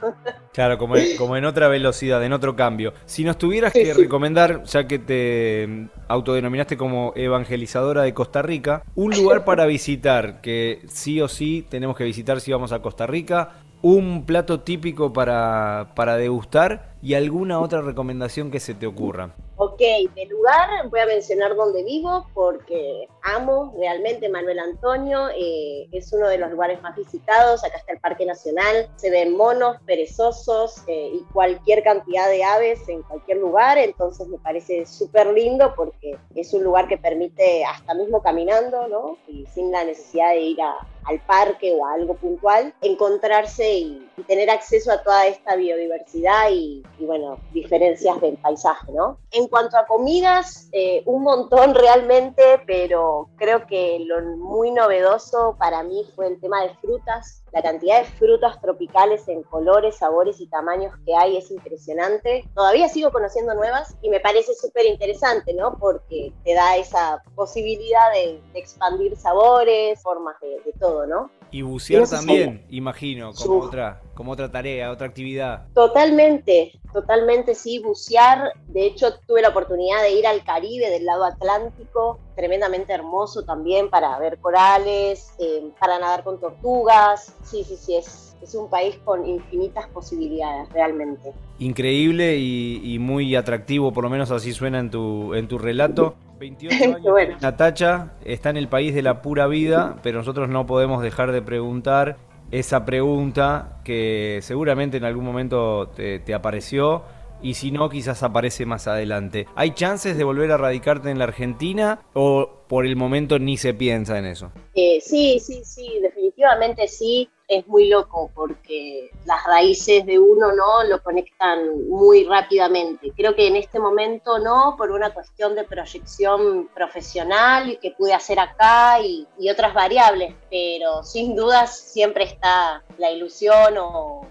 Claro, 0.54 0.78
como 0.78 0.96
en, 0.96 1.18
como 1.18 1.38
en 1.38 1.46
otra 1.46 1.68
velocidad, 1.68 2.24
en 2.24 2.34
otro 2.34 2.56
cambio. 2.56 2.94
Si 3.06 3.24
nos 3.24 3.38
tuvieras 3.38 3.74
que 3.74 3.94
recomendar, 3.94 4.64
ya 4.64 4.88
que 4.88 5.00
te 5.00 5.90
autodenominaste 6.08 6.78
como 6.78 7.14
evangelizadora 7.16 8.04
de 8.04 8.14
Costa 8.14 8.42
Rica, 8.42 8.84
un 8.96 9.12
lugar 9.12 9.46
para 9.46 9.66
visitar 9.66 10.42
que 10.42 10.82
sí 10.88 11.22
o 11.22 11.28
sí 11.28 11.66
tenemos 11.70 11.96
que 11.96 12.04
visitar 12.04 12.42
si 12.42 12.52
vamos 12.52 12.72
a 12.72 12.82
Costa 12.82 13.08
Rica, 13.08 13.52
un 13.82 14.26
plato 14.26 14.60
típico 14.60 15.12
para, 15.12 15.94
para 15.96 16.18
degustar 16.18 16.94
y 17.02 17.16
alguna 17.16 17.60
otra 17.60 17.82
recomendación 17.82 18.52
que 18.52 18.60
se 18.60 18.74
te 18.74 18.86
ocurra. 18.86 19.34
Ok, 19.64 19.78
de 19.78 20.26
lugar 20.26 20.90
voy 20.90 21.02
a 21.02 21.06
mencionar 21.06 21.56
donde 21.56 21.84
vivo 21.84 22.26
porque 22.34 23.08
amo 23.22 23.72
realmente 23.78 24.28
Manuel 24.28 24.58
Antonio, 24.58 25.30
eh, 25.38 25.88
es 25.92 26.12
uno 26.14 26.30
de 26.30 26.40
los 26.40 26.50
lugares 26.50 26.82
más 26.82 26.96
visitados, 26.96 27.64
acá 27.64 27.78
está 27.78 27.94
el 27.94 28.00
Parque 28.00 28.26
Nacional, 28.26 28.90
se 28.96 29.12
ven 29.12 29.38
monos, 29.38 29.78
perezosos 29.86 30.82
eh, 30.88 31.12
y 31.14 31.24
cualquier 31.32 31.84
cantidad 31.84 32.28
de 32.28 32.44
aves 32.44 32.90
en 32.90 33.04
cualquier 33.04 33.38
lugar, 33.38 33.78
entonces 33.78 34.28
me 34.30 34.40
parece 34.40 34.88
súper 34.88 35.28
lindo 35.28 35.76
porque 35.76 36.18
es 36.34 36.54
un 36.56 36.64
lugar 36.64 36.88
que 36.88 36.98
permite 36.98 37.64
hasta 37.64 37.94
mismo 37.94 38.24
caminando, 38.24 38.88
¿no? 38.88 39.20
Y 39.28 39.46
sin 39.54 39.72
la 39.72 39.84
necesidad 39.84 40.32
de 40.32 40.40
ir 40.40 40.58
al 41.06 41.20
parque 41.22 41.74
o 41.74 41.86
a 41.86 41.94
algo 41.94 42.16
puntual, 42.16 42.74
encontrarse 42.82 43.74
y, 43.74 44.08
tener 44.28 44.52
acceso 44.52 44.92
a 44.92 45.02
toda 45.02 45.26
esta 45.26 45.56
biodiversidad 45.56 46.52
y, 46.52 46.84
y, 47.00 47.06
bueno, 47.06 47.40
diferencias 47.54 48.22
del 48.22 48.38
paisaje, 48.38 48.92
¿no? 48.92 49.18
En 49.32 49.48
cuanto 49.48 49.78
a 49.78 49.88
comidas, 49.88 50.70
eh, 50.74 51.02
un 51.06 51.24
montón 51.24 51.74
realmente, 51.76 52.62
pero 52.68 53.30
creo 53.38 53.66
que 53.66 54.00
lo 54.06 54.22
muy 54.38 54.70
novedoso 54.72 55.56
para 55.58 55.82
mí 55.82 56.06
fue 56.16 56.28
el 56.28 56.40
tema 56.40 56.62
de 56.62 56.76
frutas. 56.76 57.41
La 57.52 57.62
cantidad 57.62 58.00
de 58.00 58.06
frutas 58.06 58.62
tropicales 58.62 59.28
en 59.28 59.44
colores, 59.44 59.98
sabores 59.98 60.40
y 60.40 60.48
tamaños 60.48 60.94
que 61.06 61.16
hay 61.16 61.38
es 61.38 61.52
impresionante. 61.52 62.48
Todavía 62.56 62.88
sigo 62.88 63.12
conociendo 63.12 63.54
nuevas 63.54 63.96
y 64.02 64.10
me 64.10 64.22
parece 64.22 64.56
súper 64.56 64.86
interesante, 64.86 65.54
¿no? 65.54 65.78
Porque 65.78 66.32
te 66.46 66.54
da 66.54 66.78
esa 66.78 67.22
posibilidad 67.36 68.12
de, 68.14 68.42
expandir 68.54 69.18
sabores, 69.18 70.02
formas 70.02 70.36
de, 70.42 70.62
todo, 70.80 71.06
¿no? 71.06 71.30
Y 71.52 71.62
bucear 71.62 72.08
también, 72.08 72.66
imagino, 72.70 73.34
como 73.34 73.60
otra, 73.60 74.02
como 74.14 74.32
otra 74.32 74.52
tarea, 74.52 74.92
otra 74.92 75.08
actividad. 75.08 75.68
Totalmente, 75.74 76.74
totalmente 76.94 77.56
sí, 77.56 77.80
bucear. 77.80 78.54
De 78.68 78.86
hecho, 78.86 79.20
tuve 79.28 79.42
la 79.42 79.50
oportunidad 79.50 80.02
de 80.04 80.12
ir 80.12 80.28
al 80.28 80.44
Caribe, 80.44 80.90
del 80.90 81.06
lado 81.06 81.24
Atlántico, 81.24 82.20
tremendamente 82.36 82.94
hermoso 82.94 83.44
también 83.44 83.90
para 83.90 84.18
ver 84.20 84.40
corales, 84.40 85.34
eh, 85.40 85.70
para 85.80 86.00
nadar 86.00 86.24
con 86.24 86.40
tortugas. 86.40 87.36
Sí, 87.44 87.64
sí, 87.64 87.76
sí, 87.78 87.96
es, 87.96 88.36
es 88.42 88.56
un 88.56 88.70
país 88.70 88.98
con 89.04 89.26
infinitas 89.26 89.88
posibilidades, 89.88 90.70
realmente. 90.70 91.34
Increíble 91.60 92.38
y, 92.38 92.98
muy 93.00 93.36
atractivo, 93.36 93.94
por 93.94 94.04
lo 94.04 94.10
menos 94.10 94.32
así 94.32 94.52
suena 94.54 94.80
en 94.80 94.90
tu, 94.90 95.34
en 95.34 95.48
tu 95.48 95.58
relato. 95.58 96.16
28 96.42 96.96
años, 96.96 97.42
Natacha 97.42 98.14
está 98.26 98.50
en 98.50 98.58
el 98.58 98.68
país 98.68 98.96
de 98.96 99.04
la 99.04 99.22
pura 99.22 99.46
vida, 99.46 99.98
pero 100.02 100.18
nosotros 100.18 100.50
no 100.50 100.66
podemos 100.66 101.04
dejar 101.04 101.32
de 101.32 101.44
preguntar 101.44 102.18
esa 102.52 102.86
pregunta 102.86 103.80
que 103.84 104.40
seguramente 104.42 104.98
en 104.98 105.06
algún 105.06 105.26
momento 105.26 105.90
te, 105.96 106.34
apareció 106.34 107.04
y 107.42 107.56
si 107.56 107.72
no, 107.72 107.90
quizás 107.90 108.22
aparece 108.22 108.66
más 108.66 108.88
adelante. 108.88 109.48
¿Hay 109.56 109.72
chances 109.72 110.16
de 110.16 110.24
volver 110.24 110.52
a 110.52 110.58
radicarte 110.58 111.10
en 111.10 111.18
la 111.18 111.24
Argentina 111.24 112.02
o 112.14 112.66
por 112.68 112.86
el 112.86 112.96
momento 112.96 113.40
ni 113.40 113.58
se 113.58 113.74
piensa 113.74 114.20
en 114.20 114.26
eso? 114.26 114.52
Eh, 114.76 115.00
sí, 115.02 115.40
sí, 115.40 115.62
sí, 115.64 116.00
definitivamente 116.02 116.88
sí 116.88 117.30
es 117.52 117.68
muy 117.68 117.90
loco 117.90 118.32
porque 118.34 119.12
las 119.26 119.44
raíces 119.44 120.06
de 120.06 120.18
uno 120.18 120.54
no 120.54 120.86
lo 120.86 121.04
conectan 121.04 121.90
muy 121.90 122.24
rápidamente. 122.24 123.12
Creo 123.14 123.36
que 123.36 123.48
en 123.48 123.58
este 123.58 123.78
momento 123.78 124.40
no, 124.40 124.76
por 124.78 124.90
una 124.90 125.14
cuestión 125.14 125.54
de 125.54 125.66
proyección 125.66 126.70
profesional 126.74 127.78
que 127.82 127.92
pude 127.92 128.14
hacer 128.14 128.40
acá 128.40 129.02
y, 129.02 129.28
otras 129.52 129.74
variables, 129.74 130.34
pero 130.50 131.04
sin 131.04 131.36
dudas 131.36 131.78
siempre 131.78 132.24
está 132.24 132.82
la 132.98 133.12
ilusión 133.12 133.78
o, 133.78 134.26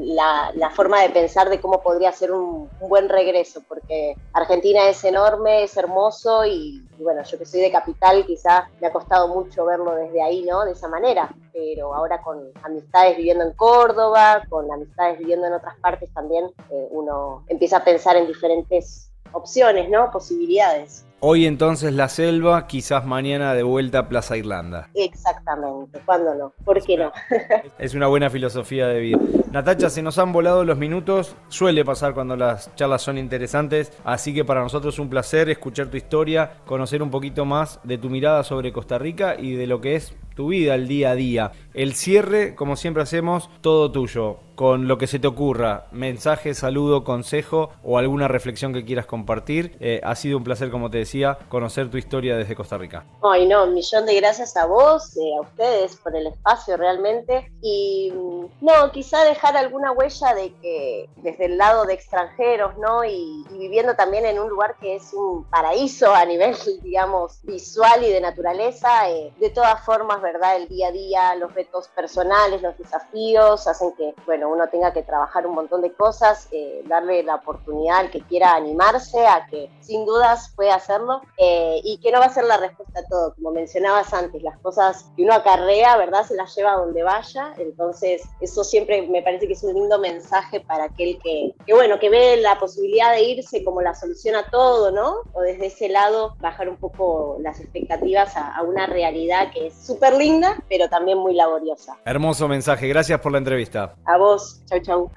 la, 0.00 0.70
forma 0.70 1.00
de 1.02 1.10
pensar 1.10 1.48
de 1.48 1.60
cómo 1.60 1.82
podría 1.82 2.12
ser 2.12 2.32
un, 2.32 2.68
buen 2.80 3.08
regreso, 3.08 3.62
porque 3.68 4.14
Argentina 4.32 4.88
es 4.88 5.04
enorme, 5.04 5.64
es 5.64 5.76
hermoso 5.76 6.44
y, 6.44 6.86
bueno, 6.98 7.22
yo 7.22 7.38
que 7.38 7.46
soy 7.46 7.60
de 7.60 7.70
capital 7.70 8.24
quizás 8.26 8.64
me 8.80 8.86
ha 8.86 8.92
costado 8.92 9.28
mucho 9.28 9.64
verlo 9.64 9.94
desde 9.94 10.22
ahí, 10.22 10.42
¿no? 10.42 10.64
De 10.64 10.72
esa 10.72 10.88
manera, 10.88 11.34
pero 11.52 11.94
ahora 11.94 12.20
con 12.22 12.50
amistades 12.62 13.16
viviendo 13.16 13.44
en 13.44 13.52
Córdoba, 13.52 14.42
con 14.48 14.70
amistades 14.70 15.18
viviendo 15.18 15.46
en 15.46 15.54
otras 15.54 15.76
partes 15.80 16.12
también, 16.12 16.46
eh, 16.70 16.88
uno 16.90 17.44
empieza 17.48 17.78
a 17.78 17.84
pensar 17.84 18.16
en 18.16 18.26
diferentes 18.26 19.10
opciones, 19.32 19.88
¿no? 19.90 20.10
Posibilidades. 20.10 21.04
Hoy 21.26 21.46
entonces 21.46 21.94
la 21.94 22.10
selva, 22.10 22.66
quizás 22.66 23.06
mañana 23.06 23.54
de 23.54 23.62
vuelta 23.62 24.00
a 24.00 24.08
Plaza 24.10 24.36
Irlanda. 24.36 24.90
Exactamente, 24.92 25.98
¿cuándo 26.04 26.34
no? 26.34 26.52
¿Por 26.66 26.84
qué 26.84 26.98
no? 26.98 27.12
es 27.78 27.94
una 27.94 28.08
buena 28.08 28.28
filosofía 28.28 28.88
de 28.88 29.00
vida. 29.00 29.18
Natacha, 29.50 29.88
se 29.88 30.02
nos 30.02 30.18
han 30.18 30.34
volado 30.34 30.66
los 30.66 30.76
minutos, 30.76 31.34
suele 31.48 31.82
pasar 31.82 32.12
cuando 32.12 32.36
las 32.36 32.74
charlas 32.74 33.00
son 33.00 33.16
interesantes, 33.16 33.90
así 34.04 34.34
que 34.34 34.44
para 34.44 34.60
nosotros 34.60 34.96
es 34.96 34.98
un 34.98 35.08
placer 35.08 35.48
escuchar 35.48 35.86
tu 35.86 35.96
historia, 35.96 36.58
conocer 36.66 37.02
un 37.02 37.10
poquito 37.10 37.46
más 37.46 37.80
de 37.84 37.96
tu 37.96 38.10
mirada 38.10 38.44
sobre 38.44 38.74
Costa 38.74 38.98
Rica 38.98 39.34
y 39.38 39.54
de 39.54 39.66
lo 39.66 39.80
que 39.80 39.96
es 39.96 40.14
tu 40.34 40.48
vida 40.48 40.74
el 40.74 40.88
día 40.88 41.12
a 41.12 41.14
día. 41.14 41.52
El 41.74 41.94
cierre, 41.94 42.54
como 42.54 42.76
siempre 42.76 43.02
hacemos, 43.02 43.50
todo 43.60 43.90
tuyo, 43.90 44.38
con 44.54 44.86
lo 44.86 44.98
que 44.98 45.06
se 45.06 45.18
te 45.18 45.26
ocurra, 45.26 45.86
mensaje, 45.90 46.54
saludo, 46.54 47.02
consejo 47.02 47.70
o 47.82 47.98
alguna 47.98 48.28
reflexión 48.28 48.72
que 48.72 48.84
quieras 48.84 49.06
compartir. 49.06 49.76
Eh, 49.80 50.00
ha 50.04 50.14
sido 50.14 50.38
un 50.38 50.44
placer, 50.44 50.70
como 50.70 50.90
te 50.90 50.98
decía, 50.98 51.38
conocer 51.48 51.90
tu 51.90 51.96
historia 51.96 52.36
desde 52.36 52.54
Costa 52.54 52.78
Rica. 52.78 53.04
Ay, 53.22 53.46
no, 53.46 53.64
un 53.64 53.74
millón 53.74 54.06
de 54.06 54.14
gracias 54.14 54.56
a 54.56 54.66
vos, 54.66 55.16
eh, 55.16 55.36
a 55.36 55.40
ustedes 55.40 55.96
por 55.96 56.14
el 56.14 56.28
espacio 56.28 56.76
realmente. 56.76 57.50
Y 57.60 58.12
mm, 58.14 58.64
no, 58.64 58.92
quizá 58.92 59.24
dejar 59.24 59.56
alguna 59.56 59.92
huella 59.92 60.34
de 60.34 60.52
que 60.62 61.08
desde 61.16 61.46
el 61.46 61.58
lado 61.58 61.84
de 61.86 61.94
extranjeros, 61.94 62.76
¿no? 62.78 63.04
Y, 63.04 63.44
viviendo 63.50 63.94
también 63.94 64.26
en 64.26 64.38
un 64.38 64.48
lugar 64.48 64.76
que 64.80 64.96
es 64.96 65.12
un 65.14 65.44
paraíso 65.44 66.14
a 66.14 66.24
nivel, 66.24 66.54
digamos, 66.82 67.40
visual 67.42 68.04
y 68.04 68.10
de 68.10 68.20
naturaleza, 68.20 69.10
eh, 69.10 69.32
de 69.40 69.50
todas 69.50 69.84
formas, 69.84 70.22
¿verdad? 70.22 70.56
El 70.56 70.68
día 70.68 70.88
a 70.88 70.92
día, 70.92 71.34
los 71.36 71.52
retos 71.64 71.88
personales, 71.88 72.62
los 72.62 72.76
desafíos, 72.78 73.66
hacen 73.66 73.92
que, 73.96 74.14
bueno, 74.26 74.48
uno 74.48 74.68
tenga 74.68 74.92
que 74.92 75.02
trabajar 75.02 75.46
un 75.46 75.54
montón 75.54 75.80
de 75.82 75.92
cosas, 75.92 76.48
eh, 76.52 76.82
darle 76.86 77.22
la 77.22 77.36
oportunidad 77.36 77.98
al 77.98 78.10
que 78.10 78.20
quiera 78.20 78.54
animarse, 78.54 79.26
a 79.26 79.46
que 79.46 79.70
sin 79.80 80.04
dudas 80.04 80.52
puede 80.54 80.70
hacerlo, 80.70 81.22
eh, 81.38 81.80
y 81.82 81.98
que 81.98 82.12
no 82.12 82.20
va 82.20 82.26
a 82.26 82.34
ser 82.34 82.44
la 82.44 82.58
respuesta 82.58 83.00
a 83.00 83.08
todo. 83.08 83.34
Como 83.34 83.50
mencionabas 83.50 84.12
antes, 84.12 84.42
las 84.42 84.58
cosas 84.58 85.06
que 85.16 85.22
uno 85.22 85.34
acarrea, 85.34 85.96
¿verdad? 85.96 86.24
Se 86.24 86.34
las 86.34 86.54
lleva 86.54 86.72
a 86.74 86.76
donde 86.76 87.02
vaya, 87.02 87.54
entonces 87.58 88.22
eso 88.40 88.64
siempre 88.64 89.02
me 89.02 89.22
parece 89.22 89.46
que 89.46 89.54
es 89.54 89.62
un 89.62 89.74
lindo 89.74 89.98
mensaje 89.98 90.60
para 90.60 90.84
aquel 90.84 91.18
que, 91.22 91.54
que 91.66 91.74
bueno, 91.74 91.98
que 91.98 92.10
ve 92.10 92.36
la 92.38 92.58
posibilidad 92.58 93.12
de 93.12 93.22
irse 93.22 93.64
como 93.64 93.80
la 93.80 93.94
solución 93.94 94.36
a 94.36 94.50
todo, 94.50 94.90
¿no? 94.90 95.22
O 95.32 95.40
desde 95.40 95.66
ese 95.66 95.88
lado 95.88 96.36
bajar 96.40 96.68
un 96.68 96.76
poco 96.76 97.38
las 97.40 97.60
expectativas 97.60 98.36
a, 98.36 98.54
a 98.54 98.62
una 98.62 98.86
realidad 98.86 99.50
que 99.52 99.68
es 99.68 99.74
súper 99.74 100.14
linda, 100.14 100.62
pero 100.68 100.88
también 100.88 101.18
muy 101.18 101.34
laboriosa. 101.54 101.96
Hermoso 102.04 102.48
mensaje, 102.48 102.88
gracias 102.88 103.20
por 103.20 103.32
la 103.32 103.38
entrevista. 103.38 103.94
A 104.06 104.18
vos, 104.18 104.62
chau 104.66 104.80
chau. 104.80 105.10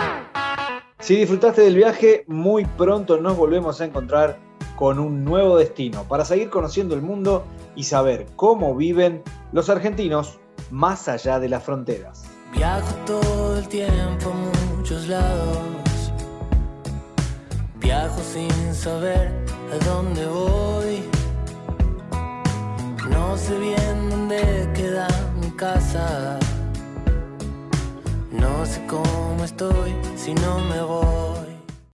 Si 1.00 1.16
disfrutaste 1.16 1.62
del 1.62 1.76
viaje, 1.76 2.24
muy 2.28 2.66
pronto 2.66 3.18
nos 3.18 3.38
volvemos 3.38 3.80
a 3.82 3.86
encontrar 3.86 4.38
con 4.76 5.00
un 5.00 5.24
nuevo 5.24 5.58
destino 5.58 6.04
para 6.04 6.26
seguir 6.26 6.50
conociendo 6.50 6.96
el 6.96 7.02
mundo 7.02 7.44
y 7.76 7.84
saber 7.84 8.26
cómo 8.36 8.76
viven 8.76 9.24
los 9.52 9.70
argentinos 9.70 10.40
más 10.72 11.08
allá 11.08 11.40
de 11.40 11.50
las 11.50 11.64
fronteras. 11.64 12.24
Viajo 12.54 12.94
todo 13.06 13.58
el 13.58 13.68
tiempo 13.68 14.32
a 14.32 14.76
muchos 14.76 15.08
lados. 15.08 16.12
Viajo 17.80 18.20
sin 18.22 18.74
saber 18.74 19.32
a 19.72 19.86
dónde 19.86 20.26
voy. 20.26 21.04
No 23.10 23.38
sé 23.38 23.58
bien 23.58 24.10
dónde 24.10 24.70
queda 24.74 25.08
mi 25.08 25.27
No 28.32 28.64
sé 28.64 28.86
cómo 28.86 29.44
estoy 29.44 29.96
si 30.16 30.36
no 30.36 30.60
me 30.60 30.84
voy. 30.84 31.47